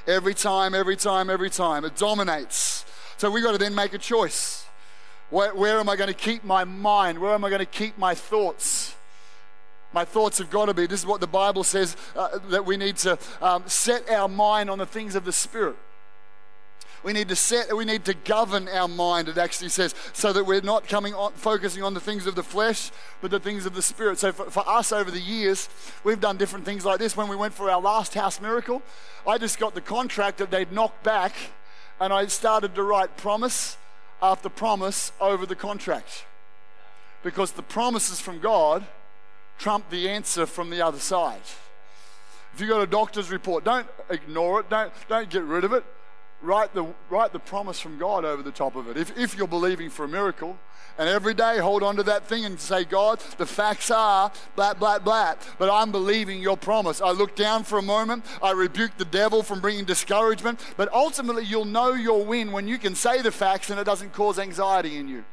Every 0.06 0.34
time, 0.34 0.74
every 0.74 0.98
time, 0.98 1.30
every 1.30 1.50
time. 1.50 1.86
It 1.86 1.96
dominates. 1.96 2.84
So 3.18 3.30
we 3.32 3.42
got 3.42 3.52
to 3.52 3.58
then 3.58 3.76
make 3.76 3.94
a 3.94 3.98
choice. 3.98 4.66
Where, 5.30 5.54
where 5.54 5.80
am 5.80 5.90
I 5.90 5.96
going 5.96 6.08
to 6.08 6.14
keep 6.14 6.44
my 6.44 6.64
mind? 6.64 7.20
Where 7.20 7.34
am 7.34 7.44
I 7.44 7.50
going 7.50 7.60
to 7.60 7.66
keep 7.66 7.98
my 7.98 8.16
thoughts? 8.16 8.96
My 9.94 10.06
thoughts 10.06 10.38
have 10.38 10.50
got 10.50 10.66
to 10.66 10.74
be, 10.74 10.86
this 10.86 11.00
is 11.00 11.06
what 11.06 11.20
the 11.20 11.28
Bible 11.28 11.64
says, 11.64 11.96
uh, 12.16 12.38
that 12.50 12.66
we 12.66 12.78
need 12.78 12.98
to 12.98 13.18
um, 13.42 13.64
set 13.66 14.10
our 14.10 14.28
mind 14.28 14.70
on 14.70 14.78
the 14.78 14.86
things 14.86 15.16
of 15.16 15.26
the 15.26 15.32
Spirit. 15.32 15.76
We 17.02 17.14
need 17.14 17.30
to 17.30 17.36
set, 17.36 17.76
we 17.76 17.86
need 17.86 18.04
to 18.06 18.14
govern 18.14 18.68
our 18.68 18.88
mind, 18.88 19.30
it 19.30 19.38
actually 19.38 19.70
says, 19.70 19.96
so 20.12 20.34
that 20.34 20.44
we're 20.44 20.62
not 20.62 20.88
coming 20.88 21.14
on, 21.14 21.32
focusing 21.34 21.82
on 21.82 21.94
the 21.94 22.00
things 22.00 22.28
of 22.28 22.36
the 22.36 22.44
flesh, 22.44 22.92
but 23.22 23.32
the 23.32 23.40
things 23.40 23.66
of 23.66 23.74
the 23.74 23.82
spirit. 23.82 24.20
So 24.20 24.34
for, 24.34 24.52
for 24.52 24.68
us 24.68 24.92
over 24.92 25.10
the 25.10 25.20
years, 25.20 25.70
we've 26.04 26.20
done 26.20 26.36
different 26.36 26.66
things 26.66 26.84
like 26.84 27.00
this. 27.00 27.16
When 27.16 27.30
we 27.30 27.38
went 27.38 27.54
for 27.54 27.72
our 27.72 27.80
last 27.80 28.16
house 28.16 28.42
miracle, 28.42 28.82
I 29.26 29.38
just 29.38 29.60
got 29.60 29.76
the 29.76 29.82
contract 29.82 30.40
that 30.40 30.52
they'd 30.52 30.74
knocked 30.74 31.04
back, 31.04 31.36
and 32.02 32.12
I 32.12 32.26
started 32.26 32.76
to 32.76 32.84
write 32.84 33.16
promise 33.16 33.78
after 34.22 34.50
promise 34.50 35.12
over 35.20 35.46
the 35.46 35.56
contract. 35.56 36.26
Because 37.24 37.52
the 37.52 37.62
promises 37.62 38.20
from 38.20 38.40
God 38.40 38.86
trump 39.58 39.90
the 39.90 40.10
answer 40.10 40.46
from 40.46 40.70
the 40.70 40.82
other 40.82 41.00
side. 41.00 41.42
If 42.54 42.62
you've 42.62 42.70
got 42.70 42.82
a 42.82 42.88
doctor's 42.88 43.30
report, 43.30 43.64
don't 43.64 43.88
ignore 44.10 44.62
it, 44.62 44.70
don't, 44.70 44.92
don't 45.08 45.30
get 45.30 45.44
rid 45.44 45.64
of 45.64 45.74
it 45.74 45.84
write 46.42 46.74
the, 46.74 46.94
write 47.10 47.34
the 47.34 47.40
promise 47.40 47.80
from 47.80 47.98
God 47.98 48.26
over 48.26 48.42
the 48.42 48.52
top 48.52 48.76
of 48.76 48.88
it. 48.88 48.98
If, 48.98 49.18
if 49.18 49.36
you're 49.36 49.48
believing 49.48 49.90
for 49.90 50.06
a 50.06 50.08
miracle, 50.08 50.58
and 50.98 51.08
every 51.08 51.34
day 51.34 51.60
hold 51.60 51.82
on 51.82 51.96
to 51.96 52.04
that 52.04 52.28
thing 52.28 52.46
and 52.46 52.60
say, 52.60 52.84
God, 52.84 53.20
the 53.38 53.46
facts 53.46 53.90
are 53.90 54.32
blah, 54.56 54.74
blah, 54.74 55.00
blah, 55.00 55.36
but 55.58 55.70
I'm 55.70 55.92
believing 55.92 56.42
your 56.42 56.58
promise. 56.58 57.02
I 57.02 57.12
look 57.12 57.36
down 57.36 57.64
for 57.64 57.78
a 57.78 57.82
moment, 57.82 58.26
I 58.44 58.52
rebuke 58.52 58.98
the 58.98 59.06
devil 59.06 59.42
from 59.42 59.62
bringing 59.62 59.86
discouragement, 59.86 60.60
but 60.76 60.92
ultimately 60.94 61.46
you'll 61.46 61.66
know 61.66 61.94
your 61.94 62.26
win 62.26 62.52
when 62.52 62.68
you 62.68 62.78
can 62.78 62.96
say 62.96 63.22
the 63.22 63.32
facts 63.32 63.70
and 63.70 63.80
it 63.80 63.86
doesn't 63.86 64.14
cause 64.14 64.40
anxiety 64.40 64.98
in 64.98 65.08
you. 65.08 65.24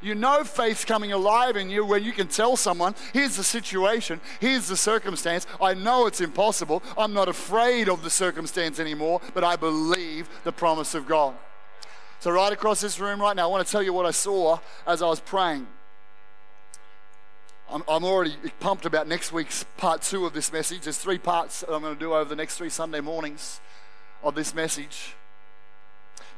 You 0.00 0.14
know 0.14 0.44
faith's 0.44 0.84
coming 0.84 1.12
alive 1.12 1.56
in 1.56 1.70
you 1.70 1.84
when 1.84 2.04
you 2.04 2.12
can 2.12 2.28
tell 2.28 2.56
someone, 2.56 2.94
here's 3.12 3.36
the 3.36 3.44
situation, 3.44 4.20
here's 4.40 4.68
the 4.68 4.76
circumstance. 4.76 5.46
I 5.60 5.74
know 5.74 6.06
it's 6.06 6.20
impossible. 6.20 6.82
I'm 6.96 7.12
not 7.12 7.28
afraid 7.28 7.88
of 7.88 8.02
the 8.02 8.10
circumstance 8.10 8.78
anymore, 8.78 9.20
but 9.34 9.44
I 9.44 9.56
believe 9.56 10.28
the 10.44 10.52
promise 10.52 10.94
of 10.94 11.06
God. 11.06 11.34
So, 12.20 12.30
right 12.30 12.52
across 12.52 12.80
this 12.80 12.98
room 12.98 13.20
right 13.20 13.36
now, 13.36 13.44
I 13.44 13.46
want 13.46 13.64
to 13.64 13.70
tell 13.70 13.82
you 13.82 13.92
what 13.92 14.06
I 14.06 14.10
saw 14.10 14.58
as 14.86 15.02
I 15.02 15.06
was 15.06 15.20
praying. 15.20 15.66
I'm 17.70 17.82
already 18.04 18.34
pumped 18.60 18.86
about 18.86 19.06
next 19.06 19.30
week's 19.30 19.64
part 19.76 20.00
two 20.00 20.24
of 20.24 20.32
this 20.32 20.50
message. 20.50 20.82
There's 20.82 20.96
three 20.96 21.18
parts 21.18 21.60
that 21.60 21.72
I'm 21.72 21.82
going 21.82 21.94
to 21.94 22.00
do 22.00 22.14
over 22.14 22.24
the 22.24 22.36
next 22.36 22.56
three 22.56 22.70
Sunday 22.70 23.00
mornings 23.00 23.60
of 24.22 24.34
this 24.34 24.54
message. 24.54 25.14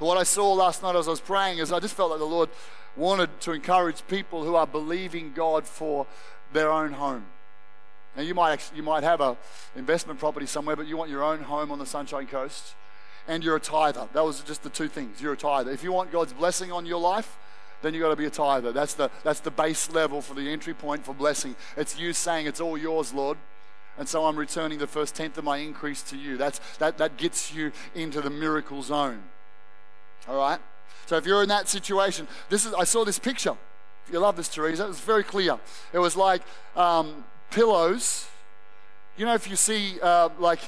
But 0.01 0.07
what 0.07 0.17
I 0.17 0.23
saw 0.23 0.55
last 0.55 0.83
night 0.83 0.97
as 0.97 1.07
I 1.07 1.11
was 1.11 1.21
praying 1.21 1.59
is 1.59 1.71
I 1.71 1.79
just 1.79 1.95
felt 1.95 2.11
like 2.11 2.21
the 2.21 2.25
Lord 2.25 2.49
wanted 2.97 3.39
to 3.43 3.53
encourage 3.53 4.07
people 4.09 4.43
who 4.43 4.55
are 4.55 4.67
believing 4.67 5.35
God 5.35 5.67
for 5.67 6.07
their 6.55 6.73
own 6.73 6.95
home. 6.95 7.27
Now 8.17 8.23
you 8.23 8.35
might 8.35 8.73
you 8.75 8.83
might 8.83 9.05
have 9.05 9.21
a 9.21 9.37
investment 9.77 10.19
property 10.19 10.47
somewhere, 10.47 10.75
but 10.75 10.87
you 10.87 10.97
want 10.97 11.11
your 11.11 11.23
own 11.23 11.43
home 11.43 11.71
on 11.71 11.79
the 11.79 11.85
Sunshine 11.85 12.27
Coast, 12.27 12.75
and 13.29 13.45
you're 13.45 13.57
a 13.57 13.61
tither. 13.61 14.09
That 14.15 14.25
was 14.25 14.41
just 14.41 14.63
the 14.63 14.71
two 14.71 14.89
things. 14.89 15.21
You're 15.21 15.35
a 15.35 15.37
tither. 15.37 15.71
If 15.71 15.85
you 15.85 15.93
want 15.93 16.11
God's 16.11 16.33
blessing 16.33 16.73
on 16.73 16.87
your 16.87 16.99
life, 16.99 17.37
then 17.83 17.93
you've 17.93 18.03
got 18.03 18.09
to 18.09 18.17
be 18.17 18.25
a 18.25 18.31
tither. 18.31 18.73
That's 18.73 18.95
the 18.95 19.11
that's 19.23 19.41
the 19.41 19.51
base 19.51 19.91
level 19.91 20.23
for 20.23 20.33
the 20.33 20.51
entry 20.51 20.73
point 20.73 21.05
for 21.05 21.15
blessing. 21.15 21.55
It's 21.77 21.99
you 21.99 22.15
saying 22.15 22.47
it's 22.47 22.61
all 22.61 22.79
yours, 22.79 23.13
Lord. 23.13 23.37
And 23.99 24.09
so 24.09 24.25
I'm 24.25 24.37
returning 24.37 24.79
the 24.79 24.87
first 24.87 25.15
tenth 25.15 25.37
of 25.37 25.45
my 25.45 25.59
increase 25.59 26.03
to 26.05 26.17
you. 26.17 26.39
That's 26.39 26.59
that 26.79 26.97
that 26.97 27.19
gets 27.19 27.53
you 27.53 27.71
into 27.95 28.23
the 28.23 28.31
miracle 28.31 28.83
zone. 28.83 29.25
All 30.29 30.37
right? 30.37 30.61
So 31.07 31.17
if 31.17 31.27
you're 31.27 31.43
in 31.43 31.49
that 31.49 31.69
situation, 31.69 32.29
this 32.49 32.65
is 32.65 32.73
I 32.75 32.85
saw 32.85 33.05
this 33.05 33.19
picture. 33.19 33.57
You 34.13 34.19
love 34.19 34.37
this, 34.37 34.49
Teresa. 34.49 34.85
It 34.85 34.89
was 34.89 35.01
very 35.01 35.25
clear. 35.25 35.59
It 35.93 35.99
was 35.99 36.17
like 36.17 36.43
um, 36.77 37.25
pillows. 37.51 38.29
You 39.17 39.27
know, 39.27 39.35
if 39.35 39.49
you 39.49 39.57
see 39.57 39.99
uh, 40.01 40.29
like 40.39 40.61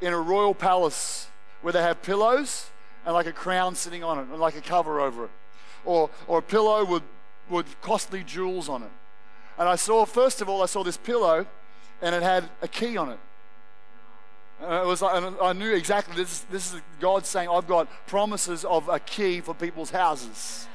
in 0.00 0.12
a 0.12 0.18
royal 0.18 0.54
palace 0.54 1.28
where 1.62 1.72
they 1.72 1.82
have 1.82 2.02
pillows 2.02 2.70
and 3.04 3.14
like 3.14 3.26
a 3.26 3.32
crown 3.32 3.74
sitting 3.74 4.02
on 4.02 4.18
it 4.18 4.22
and 4.22 4.38
like 4.38 4.56
a 4.56 4.60
cover 4.60 5.00
over 5.00 5.24
it, 5.24 5.30
or 5.84 6.10
or 6.26 6.38
a 6.38 6.42
pillow 6.42 6.84
with 6.84 7.02
with 7.48 7.80
costly 7.80 8.24
jewels 8.24 8.68
on 8.68 8.82
it. 8.82 8.92
And 9.58 9.68
I 9.68 9.76
saw 9.76 10.04
first 10.06 10.40
of 10.40 10.48
all 10.48 10.62
I 10.62 10.66
saw 10.66 10.82
this 10.82 10.96
pillow, 10.96 11.46
and 12.00 12.14
it 12.14 12.22
had 12.22 12.48
a 12.62 12.68
key 12.68 12.96
on 12.96 13.10
it. 13.10 13.18
And 14.62 14.74
it 14.74 14.86
was 14.86 15.00
like, 15.00 15.40
I 15.40 15.52
knew 15.52 15.72
exactly 15.72 16.16
this, 16.16 16.40
this 16.50 16.74
is 16.74 16.80
God 17.00 17.24
saying, 17.24 17.48
I've 17.48 17.66
got 17.66 17.88
promises 18.06 18.64
of 18.64 18.88
a 18.88 18.98
key 18.98 19.40
for 19.40 19.54
people's 19.54 19.90
houses. 19.90 20.66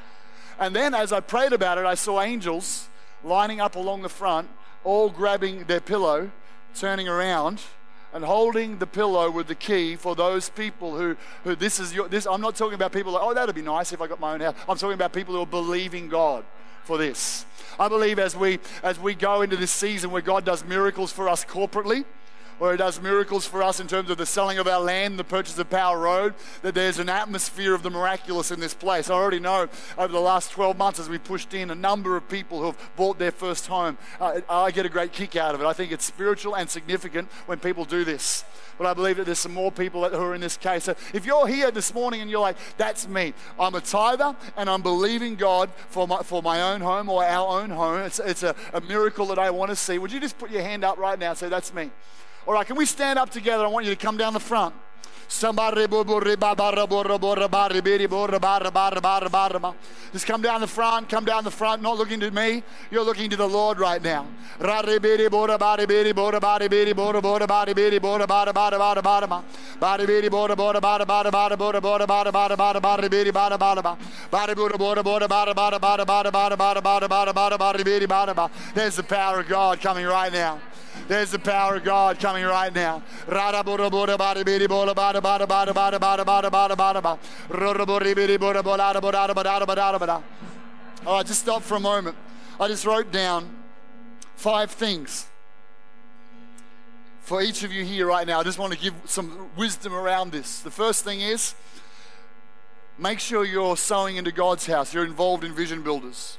And 0.60 0.76
then 0.76 0.94
as 0.94 1.12
I 1.12 1.20
prayed 1.20 1.54
about 1.54 1.78
it, 1.78 1.86
I 1.86 1.96
saw 1.96 2.22
angels 2.22 2.88
lining 3.24 3.62
up 3.62 3.76
along 3.76 4.02
the 4.02 4.10
front, 4.10 4.50
all 4.84 5.10
grabbing 5.10 5.66
their 5.66 5.82
pillow, 5.82 6.32
turning 6.74 7.08
around, 7.08 7.62
and 8.14 8.24
holding 8.24 8.78
the 8.78 8.88
pillow 8.88 9.30
with 9.30 9.48
the 9.48 9.56
key 9.56 9.96
for 9.96 10.16
those 10.16 10.50
people 10.50 10.98
who, 10.98 11.18
who 11.44 11.56
this 11.56 11.80
is 11.80 11.94
your, 11.94 12.08
this, 12.08 12.26
I'm 12.26 12.40
not 12.40 12.56
talking 12.56 12.76
about 12.76 12.94
people 12.94 13.12
like, 13.12 13.22
oh, 13.24 13.34
that'd 13.34 13.54
be 13.54 13.62
nice 13.62 13.92
if 13.92 14.00
I 14.02 14.08
got 14.08 14.20
my 14.20 14.34
own 14.34 14.40
house. 14.40 14.56
I'm 14.70 14.78
talking 14.78 14.94
about 14.94 15.12
people 15.12 15.36
who 15.36 15.42
are 15.42 15.46
believing 15.46 16.08
God 16.08 16.46
for 16.86 16.98
this. 16.98 17.46
I 17.78 17.90
believe 17.90 18.18
as 18.18 18.36
we, 18.36 18.60
as 18.84 18.98
we 19.00 19.16
go 19.16 19.42
into 19.42 19.58
this 19.58 19.72
season 19.72 20.12
where 20.12 20.22
God 20.22 20.46
does 20.46 20.64
miracles 20.64 21.12
for 21.12 21.28
us 21.28 21.44
corporately, 21.44 22.06
where 22.60 22.72
He 22.72 22.78
does 22.78 23.02
miracles 23.02 23.46
for 23.46 23.62
us 23.64 23.80
in 23.80 23.88
terms 23.88 24.10
of 24.10 24.18
the 24.18 24.26
selling 24.26 24.58
of 24.58 24.68
our 24.68 24.82
land, 24.82 25.20
the 25.20 25.24
purchase 25.24 25.58
of 25.58 25.70
Power 25.70 26.00
Road, 26.00 26.34
that 26.62 26.76
there's 26.76 27.00
an 27.00 27.10
atmosphere 27.10 27.74
of 27.74 27.84
the 27.84 27.90
miraculous 27.90 28.52
in 28.52 28.60
this 28.60 28.74
place. 28.74 29.10
I 29.10 29.14
already 29.14 29.40
know 29.40 29.68
over 29.98 30.12
the 30.12 30.20
last 30.20 30.52
12 30.52 30.78
months 30.78 31.00
as 31.00 31.10
we 31.10 31.18
pushed 31.18 31.54
in 31.54 31.72
a 31.72 31.76
number 31.76 32.16
of 32.16 32.28
people 32.30 32.60
who 32.60 32.66
have 32.68 32.92
bought 32.96 33.20
their 33.20 33.32
first 33.32 33.68
home. 33.68 33.98
Uh, 34.20 34.42
I 34.50 34.72
get 34.72 34.86
a 34.86 34.90
great 34.90 35.12
kick 35.12 35.36
out 35.36 35.56
of 35.56 35.62
it. 35.62 35.66
I 35.66 35.74
think 35.74 35.92
it's 35.92 36.06
spiritual 36.06 36.56
and 36.56 36.70
significant 36.70 37.32
when 37.46 37.60
people 37.60 37.86
do 37.86 38.04
this. 38.04 38.46
But 38.78 38.88
I 38.88 38.94
believe 38.94 39.18
that 39.18 39.26
there's 39.26 39.40
some 39.40 39.54
more 39.54 39.72
people 39.72 40.08
who 40.08 40.16
are 40.18 40.36
in 40.36 40.42
this 40.42 40.58
case. 40.58 40.84
So 40.86 40.96
if 41.14 41.26
you're 41.26 41.48
here 41.48 41.72
this 41.72 41.94
morning 41.94 42.22
and 42.22 42.30
you're 42.30 42.42
like, 42.42 42.58
that's 42.78 43.08
me, 43.08 43.34
I'm 43.60 43.76
a 43.76 43.82
tither 43.82 44.36
and 44.58 44.70
I'm 44.70 44.82
believing 44.82 45.36
God 45.36 45.70
for 45.88 46.08
my, 46.08 46.24
for 46.24 46.42
my 46.42 46.62
own 46.62 46.82
home 46.82 47.10
or 47.10 47.24
our 47.24 47.62
own 47.62 47.70
home, 47.70 48.02
it's, 48.02 48.20
it's 48.20 48.44
a, 48.44 48.56
a 48.74 48.82
miracle 48.82 49.28
that 49.28 49.40
I 49.40 49.50
want 49.52 49.70
to 49.70 49.76
see. 49.76 49.98
Would 49.98 50.12
you 50.12 50.20
just 50.20 50.38
put 50.38 50.52
your 50.52 50.62
hand 50.62 50.84
up 50.84 50.98
right 50.98 51.18
now 51.18 51.30
and 51.30 51.38
say, 51.38 51.48
that's 51.48 51.74
me? 51.74 51.92
All 52.48 52.54
right, 52.54 52.68
can 52.68 52.76
we 52.78 52.86
stand 52.86 53.18
up 53.18 53.30
together? 53.32 53.64
I 53.66 53.68
want 53.68 53.86
you 53.88 53.96
to 53.96 54.02
come 54.08 54.18
down 54.18 54.34
the 54.34 54.40
front. 54.40 54.74
Just 60.14 60.28
come 60.28 60.42
down 60.44 60.62
the 60.62 60.68
front, 60.68 61.10
come 61.10 61.26
down 61.26 61.44
the 61.44 61.50
front, 61.52 61.82
not 61.82 61.98
looking 61.98 62.20
to 62.20 62.30
me, 62.30 62.62
you're 62.92 63.04
looking 63.04 63.28
to 63.32 63.36
the 63.36 63.48
Lord 63.50 63.80
right 63.80 64.04
now. 64.04 64.24
There's 78.76 78.96
the 78.96 79.04
power 79.04 79.40
of 79.42 79.48
God 79.50 79.82
coming 79.82 80.06
right 80.06 80.32
now. 80.32 80.60
There's 81.08 81.32
the 81.32 81.40
power 81.40 81.76
of 81.76 81.84
God 81.84 82.20
coming 82.20 82.44
right 82.44 82.74
now. 82.74 83.04
All 91.06 91.18
right, 91.18 91.26
just 91.26 91.42
stop 91.42 91.62
for 91.62 91.76
a 91.76 91.80
moment. 91.80 92.18
I 92.60 92.68
just 92.68 92.86
wrote 92.86 93.12
down 93.12 93.56
five 94.36 94.72
things 94.72 95.28
for 97.20 97.42
each 97.42 97.64
of 97.64 97.72
you 97.72 97.84
here 97.86 98.08
right 98.08 98.26
now. 98.26 98.40
I 98.40 98.44
just 98.44 98.58
want 98.58 98.74
to 98.74 98.80
give 98.80 98.94
some 99.06 99.50
wisdom 99.56 99.94
around 99.94 100.32
this. 100.32 100.62
The 100.62 100.72
first 100.72 101.04
thing 101.04 101.22
is 101.22 101.54
make 102.98 103.20
sure 103.20 103.46
you're 103.46 103.78
sowing 103.78 104.16
into 104.16 104.32
God's 104.32 104.66
house. 104.66 104.94
You're 104.94 105.06
involved 105.06 105.44
in 105.44 105.54
vision 105.54 105.84
builders. 105.84 106.38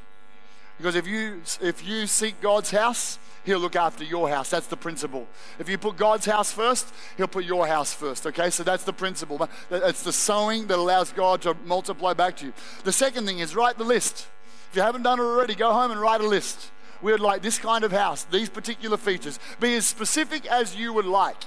Because 0.79 0.95
if 0.95 1.07
you 1.07 1.43
if 1.61 1.87
you 1.87 2.07
seek 2.07 2.41
God's 2.41 2.71
house, 2.71 3.19
He'll 3.45 3.61
look 3.61 3.77
after 3.77 4.05
your 4.05 4.29
house. 4.29 4.51
That's 4.51 4.67
the 4.67 4.77
principle. 4.77 5.27
If 5.59 5.69
you 5.69 5.79
put 5.79 5.97
God's 5.97 6.27
house 6.27 6.53
first, 6.53 6.93
He'll 7.17 7.29
put 7.29 7.45
your 7.45 7.67
house 7.67 7.95
first. 7.95 8.27
Okay, 8.27 8.51
so 8.51 8.63
that's 8.63 8.85
the 8.85 8.93
principle. 8.93 9.49
It's 9.71 10.03
the 10.03 10.13
sowing 10.13 10.67
that 10.67 10.79
allows 10.79 11.13
God 11.13 11.43
to 11.43 11.55
multiply 11.65 12.13
back 12.13 12.37
to 12.39 12.47
you. 12.47 12.53
The 12.85 12.93
second 12.93 13.27
thing 13.27 13.39
is 13.39 13.55
write 13.55 13.79
the 13.79 13.85
list. 13.85 14.29
If 14.71 14.77
you 14.77 14.83
haven't 14.83 15.03
done 15.03 15.19
it 15.19 15.23
already, 15.23 15.55
go 15.55 15.73
home 15.73 15.93
and 15.93 16.01
write 16.01 16.21
a 16.21 16.27
list. 16.27 16.73
We 17.03 17.13
would 17.13 17.21
like 17.21 17.43
this 17.43 17.59
kind 17.59 17.85
of 17.85 17.93
house, 17.93 18.25
these 18.25 18.49
particular 18.49 18.97
features. 18.97 19.39
Be 19.61 19.77
as 19.77 19.87
specific 19.87 20.47
as 20.47 20.75
you 20.75 20.93
would 20.93 21.05
like 21.05 21.45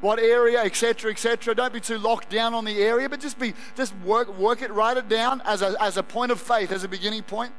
what 0.00 0.18
area, 0.18 0.62
etc., 0.62 1.10
etc. 1.10 1.54
Don't 1.54 1.72
be 1.72 1.80
too 1.80 1.98
locked 1.98 2.30
down 2.30 2.54
on 2.54 2.64
the 2.64 2.82
area, 2.82 3.08
but 3.08 3.20
just 3.20 3.38
be 3.38 3.54
just 3.76 3.94
work 4.04 4.36
work 4.38 4.62
it, 4.62 4.70
write 4.70 4.96
it 4.96 5.08
down 5.08 5.40
as 5.44 5.62
a, 5.62 5.74
as 5.80 5.96
a 5.96 6.02
point 6.02 6.30
of 6.30 6.40
faith, 6.40 6.70
as 6.70 6.84
a 6.84 6.88
beginning 6.88 7.22
point. 7.22 7.52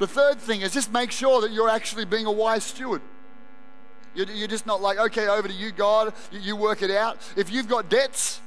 The 0.00 0.06
third 0.06 0.40
thing 0.40 0.62
is 0.62 0.72
just 0.72 0.90
make 0.90 1.12
sure 1.12 1.42
that 1.42 1.52
you're 1.52 1.68
actually 1.68 2.06
being 2.06 2.24
a 2.24 2.32
wise 2.32 2.64
steward. 2.64 3.02
You're 4.14 4.48
just 4.48 4.66
not 4.66 4.80
like, 4.80 4.98
okay, 4.98 5.28
over 5.28 5.46
to 5.46 5.54
you, 5.54 5.70
God, 5.70 6.14
you 6.32 6.56
work 6.56 6.82
it 6.82 6.90
out. 6.90 7.18
If 7.36 7.52
you've 7.52 7.68
got 7.68 7.88
debts 7.88 8.40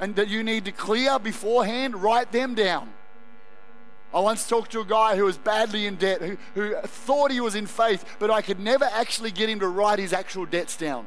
and 0.00 0.16
that 0.16 0.28
you 0.28 0.42
need 0.42 0.64
to 0.64 0.72
clear 0.72 1.18
beforehand, 1.18 2.02
write 2.02 2.32
them 2.32 2.54
down. 2.54 2.92
I 4.12 4.18
once 4.18 4.48
talked 4.48 4.72
to 4.72 4.80
a 4.80 4.84
guy 4.84 5.14
who 5.16 5.24
was 5.24 5.38
badly 5.38 5.86
in 5.86 5.94
debt, 5.94 6.20
who, 6.20 6.36
who 6.54 6.74
thought 6.82 7.30
he 7.30 7.40
was 7.40 7.54
in 7.54 7.66
faith, 7.66 8.04
but 8.18 8.28
I 8.28 8.42
could 8.42 8.58
never 8.58 8.84
actually 8.84 9.30
get 9.30 9.48
him 9.48 9.60
to 9.60 9.68
write 9.68 10.00
his 10.00 10.12
actual 10.12 10.44
debts 10.44 10.76
down. 10.76 11.06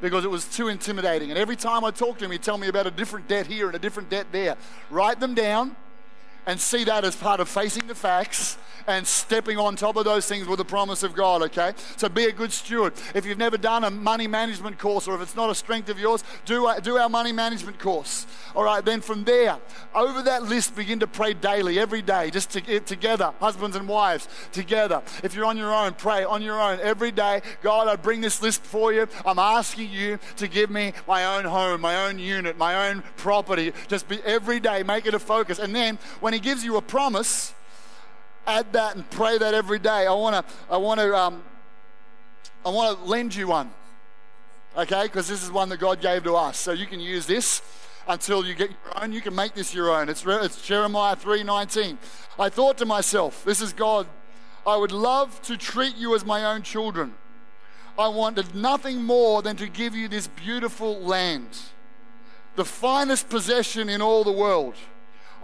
because 0.00 0.24
it 0.24 0.30
was 0.30 0.44
too 0.44 0.68
intimidating. 0.68 1.30
And 1.30 1.38
every 1.38 1.56
time 1.56 1.84
I 1.84 1.90
talked 1.90 2.20
to 2.20 2.24
him, 2.24 2.30
he'd 2.30 2.42
tell 2.42 2.58
me 2.58 2.68
about 2.68 2.86
a 2.86 2.90
different 2.90 3.28
debt 3.28 3.46
here 3.46 3.66
and 3.66 3.74
a 3.74 3.78
different 3.78 4.08
debt 4.08 4.26
there. 4.32 4.56
Write 4.88 5.20
them 5.20 5.34
down 5.34 5.76
and 6.46 6.60
see 6.60 6.84
that 6.84 7.04
as 7.04 7.16
part 7.16 7.40
of 7.40 7.48
facing 7.48 7.86
the 7.86 7.94
facts 7.94 8.58
and 8.86 9.06
stepping 9.06 9.58
on 9.58 9.76
top 9.76 9.96
of 9.96 10.04
those 10.04 10.26
things 10.26 10.46
with 10.46 10.58
the 10.58 10.64
promise 10.64 11.02
of 11.02 11.14
God, 11.14 11.42
okay? 11.42 11.72
So 11.96 12.08
be 12.08 12.24
a 12.24 12.32
good 12.32 12.52
steward. 12.52 12.94
If 13.14 13.24
you've 13.26 13.38
never 13.38 13.56
done 13.56 13.84
a 13.84 13.90
money 13.90 14.26
management 14.26 14.78
course 14.78 15.06
or 15.06 15.14
if 15.14 15.20
it's 15.20 15.36
not 15.36 15.50
a 15.50 15.54
strength 15.54 15.88
of 15.88 15.98
yours, 15.98 16.24
do, 16.44 16.66
uh, 16.66 16.80
do 16.80 16.96
our 16.96 17.08
money 17.08 17.32
management 17.32 17.78
course. 17.78 18.26
All 18.54 18.64
right, 18.64 18.84
then 18.84 19.00
from 19.00 19.24
there, 19.24 19.58
over 19.94 20.22
that 20.22 20.44
list, 20.44 20.74
begin 20.74 20.98
to 21.00 21.06
pray 21.06 21.34
daily, 21.34 21.78
every 21.78 22.02
day, 22.02 22.30
just 22.30 22.50
to, 22.50 22.74
eh, 22.74 22.80
together, 22.80 23.32
husbands 23.40 23.76
and 23.76 23.86
wives, 23.88 24.28
together. 24.52 25.02
If 25.22 25.34
you're 25.34 25.44
on 25.44 25.56
your 25.56 25.72
own, 25.72 25.94
pray 25.94 26.24
on 26.24 26.42
your 26.42 26.60
own 26.60 26.80
every 26.80 27.12
day. 27.12 27.42
God, 27.62 27.88
I 27.88 27.96
bring 27.96 28.20
this 28.20 28.42
list 28.42 28.64
for 28.64 28.92
you. 28.92 29.08
I'm 29.24 29.38
asking 29.38 29.90
you 29.90 30.18
to 30.36 30.48
give 30.48 30.70
me 30.70 30.92
my 31.06 31.36
own 31.36 31.44
home, 31.44 31.80
my 31.80 32.06
own 32.06 32.18
unit, 32.18 32.58
my 32.58 32.88
own 32.88 33.02
property. 33.16 33.72
Just 33.88 34.08
be 34.08 34.20
every 34.24 34.60
day, 34.60 34.82
make 34.82 35.06
it 35.06 35.14
a 35.14 35.18
focus. 35.18 35.58
And 35.58 35.74
then 35.74 35.98
when 36.20 36.29
He 36.32 36.40
gives 36.40 36.64
you 36.64 36.76
a 36.76 36.82
promise, 36.82 37.54
add 38.46 38.72
that 38.72 38.96
and 38.96 39.08
pray 39.10 39.38
that 39.38 39.54
every 39.54 39.78
day. 39.78 40.06
I 40.06 40.12
want 40.12 40.46
to, 40.46 40.54
I 40.70 40.76
want 40.76 41.00
to, 41.00 41.16
um, 41.16 41.42
I 42.64 42.70
want 42.70 42.98
to 42.98 43.04
lend 43.04 43.34
you 43.34 43.48
one, 43.48 43.70
okay? 44.76 45.04
Because 45.04 45.28
this 45.28 45.42
is 45.42 45.50
one 45.50 45.68
that 45.70 45.78
God 45.78 46.00
gave 46.00 46.24
to 46.24 46.36
us, 46.36 46.58
so 46.58 46.72
you 46.72 46.86
can 46.86 47.00
use 47.00 47.26
this 47.26 47.62
until 48.08 48.44
you 48.44 48.54
get 48.54 48.70
your 48.70 49.02
own. 49.02 49.12
You 49.12 49.20
can 49.20 49.34
make 49.34 49.54
this 49.54 49.74
your 49.74 49.90
own. 49.90 50.08
It's, 50.08 50.24
it's 50.26 50.62
Jeremiah 50.62 51.16
3:19. 51.16 51.96
I 52.38 52.48
thought 52.48 52.78
to 52.78 52.86
myself, 52.86 53.44
this 53.44 53.60
is 53.60 53.72
God. 53.72 54.06
I 54.66 54.76
would 54.76 54.92
love 54.92 55.40
to 55.42 55.56
treat 55.56 55.96
you 55.96 56.14
as 56.14 56.24
my 56.24 56.44
own 56.44 56.62
children. 56.62 57.14
I 57.98 58.08
wanted 58.08 58.54
nothing 58.54 59.02
more 59.02 59.42
than 59.42 59.56
to 59.56 59.66
give 59.66 59.94
you 59.94 60.08
this 60.08 60.26
beautiful 60.26 61.00
land, 61.00 61.48
the 62.56 62.64
finest 62.64 63.28
possession 63.28 63.88
in 63.88 64.00
all 64.00 64.24
the 64.24 64.32
world. 64.32 64.74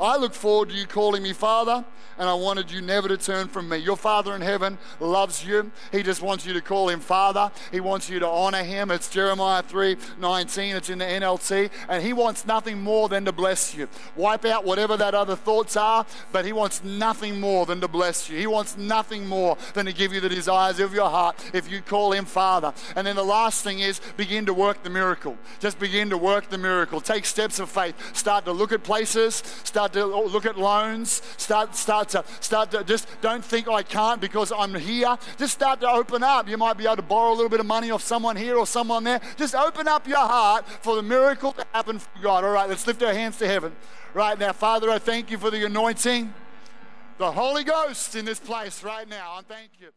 I 0.00 0.16
look 0.16 0.34
forward 0.34 0.70
to 0.70 0.74
you 0.74 0.86
calling 0.86 1.22
me 1.22 1.32
Father, 1.32 1.84
and 2.18 2.28
I 2.28 2.34
wanted 2.34 2.70
you 2.70 2.80
never 2.80 3.08
to 3.08 3.16
turn 3.16 3.48
from 3.48 3.68
me. 3.68 3.78
Your 3.78 3.96
Father 3.96 4.34
in 4.34 4.40
heaven 4.40 4.78
loves 5.00 5.44
you. 5.44 5.70
He 5.92 6.02
just 6.02 6.22
wants 6.22 6.46
you 6.46 6.52
to 6.52 6.60
call 6.60 6.88
him 6.88 7.00
Father. 7.00 7.50
He 7.70 7.80
wants 7.80 8.08
you 8.08 8.18
to 8.18 8.26
honor 8.26 8.62
him. 8.62 8.90
It's 8.90 9.08
Jeremiah 9.08 9.62
3 9.62 9.96
19. 10.18 10.76
It's 10.76 10.90
in 10.90 10.98
the 10.98 11.04
NLT. 11.04 11.70
And 11.88 12.02
he 12.02 12.12
wants 12.12 12.46
nothing 12.46 12.80
more 12.80 13.08
than 13.08 13.24
to 13.24 13.32
bless 13.32 13.74
you. 13.74 13.88
Wipe 14.16 14.44
out 14.44 14.64
whatever 14.64 14.96
that 14.96 15.14
other 15.14 15.36
thoughts 15.36 15.76
are, 15.76 16.06
but 16.32 16.44
he 16.44 16.52
wants 16.52 16.82
nothing 16.84 17.40
more 17.40 17.66
than 17.66 17.80
to 17.80 17.88
bless 17.88 18.28
you. 18.28 18.38
He 18.38 18.46
wants 18.46 18.76
nothing 18.76 19.26
more 19.26 19.56
than 19.74 19.86
to 19.86 19.92
give 19.92 20.12
you 20.12 20.20
the 20.20 20.28
desires 20.28 20.80
of 20.80 20.94
your 20.94 21.10
heart 21.10 21.36
if 21.52 21.70
you 21.70 21.80
call 21.80 22.12
him 22.12 22.24
Father. 22.24 22.72
And 22.94 23.06
then 23.06 23.16
the 23.16 23.24
last 23.24 23.62
thing 23.64 23.80
is 23.80 24.00
begin 24.16 24.46
to 24.46 24.54
work 24.54 24.82
the 24.82 24.90
miracle. 24.90 25.36
Just 25.60 25.78
begin 25.78 26.10
to 26.10 26.18
work 26.18 26.50
the 26.50 26.58
miracle. 26.58 27.00
Take 27.00 27.24
steps 27.24 27.58
of 27.58 27.70
faith. 27.70 27.94
Start 28.16 28.44
to 28.46 28.52
look 28.52 28.72
at 28.72 28.82
places. 28.82 29.36
Start 29.64 29.85
start 29.86 29.92
to 29.92 30.32
look 30.32 30.46
at 30.46 30.58
loans, 30.58 31.22
start, 31.36 31.76
start 31.76 32.08
to, 32.10 32.24
start 32.40 32.70
to 32.72 32.82
just 32.84 33.08
don't 33.20 33.44
think 33.44 33.68
I 33.68 33.82
can't 33.82 34.20
because 34.20 34.52
I'm 34.52 34.74
here. 34.74 35.16
Just 35.38 35.54
start 35.54 35.80
to 35.80 35.88
open 35.88 36.22
up. 36.22 36.48
You 36.48 36.56
might 36.56 36.76
be 36.76 36.86
able 36.86 36.96
to 36.96 37.02
borrow 37.02 37.30
a 37.30 37.36
little 37.36 37.48
bit 37.48 37.60
of 37.60 37.66
money 37.66 37.90
off 37.90 38.02
someone 38.02 38.36
here 38.36 38.56
or 38.56 38.66
someone 38.66 39.04
there. 39.04 39.20
Just 39.36 39.54
open 39.54 39.86
up 39.86 40.08
your 40.08 40.18
heart 40.18 40.66
for 40.66 40.96
the 40.96 41.02
miracle 41.02 41.52
to 41.52 41.64
happen 41.72 42.00
God. 42.20 42.44
All 42.44 42.50
right, 42.50 42.68
let's 42.68 42.86
lift 42.86 43.02
our 43.02 43.12
hands 43.12 43.38
to 43.38 43.46
heaven. 43.46 43.74
Right 44.14 44.38
now, 44.38 44.52
Father, 44.52 44.90
I 44.90 44.98
thank 44.98 45.30
you 45.30 45.38
for 45.38 45.50
the 45.50 45.64
anointing, 45.64 46.32
the 47.18 47.30
Holy 47.30 47.62
Ghost 47.62 48.16
in 48.16 48.24
this 48.24 48.40
place 48.40 48.82
right 48.82 49.08
now. 49.08 49.34
I 49.38 49.42
thank 49.42 49.70
you. 49.78 49.96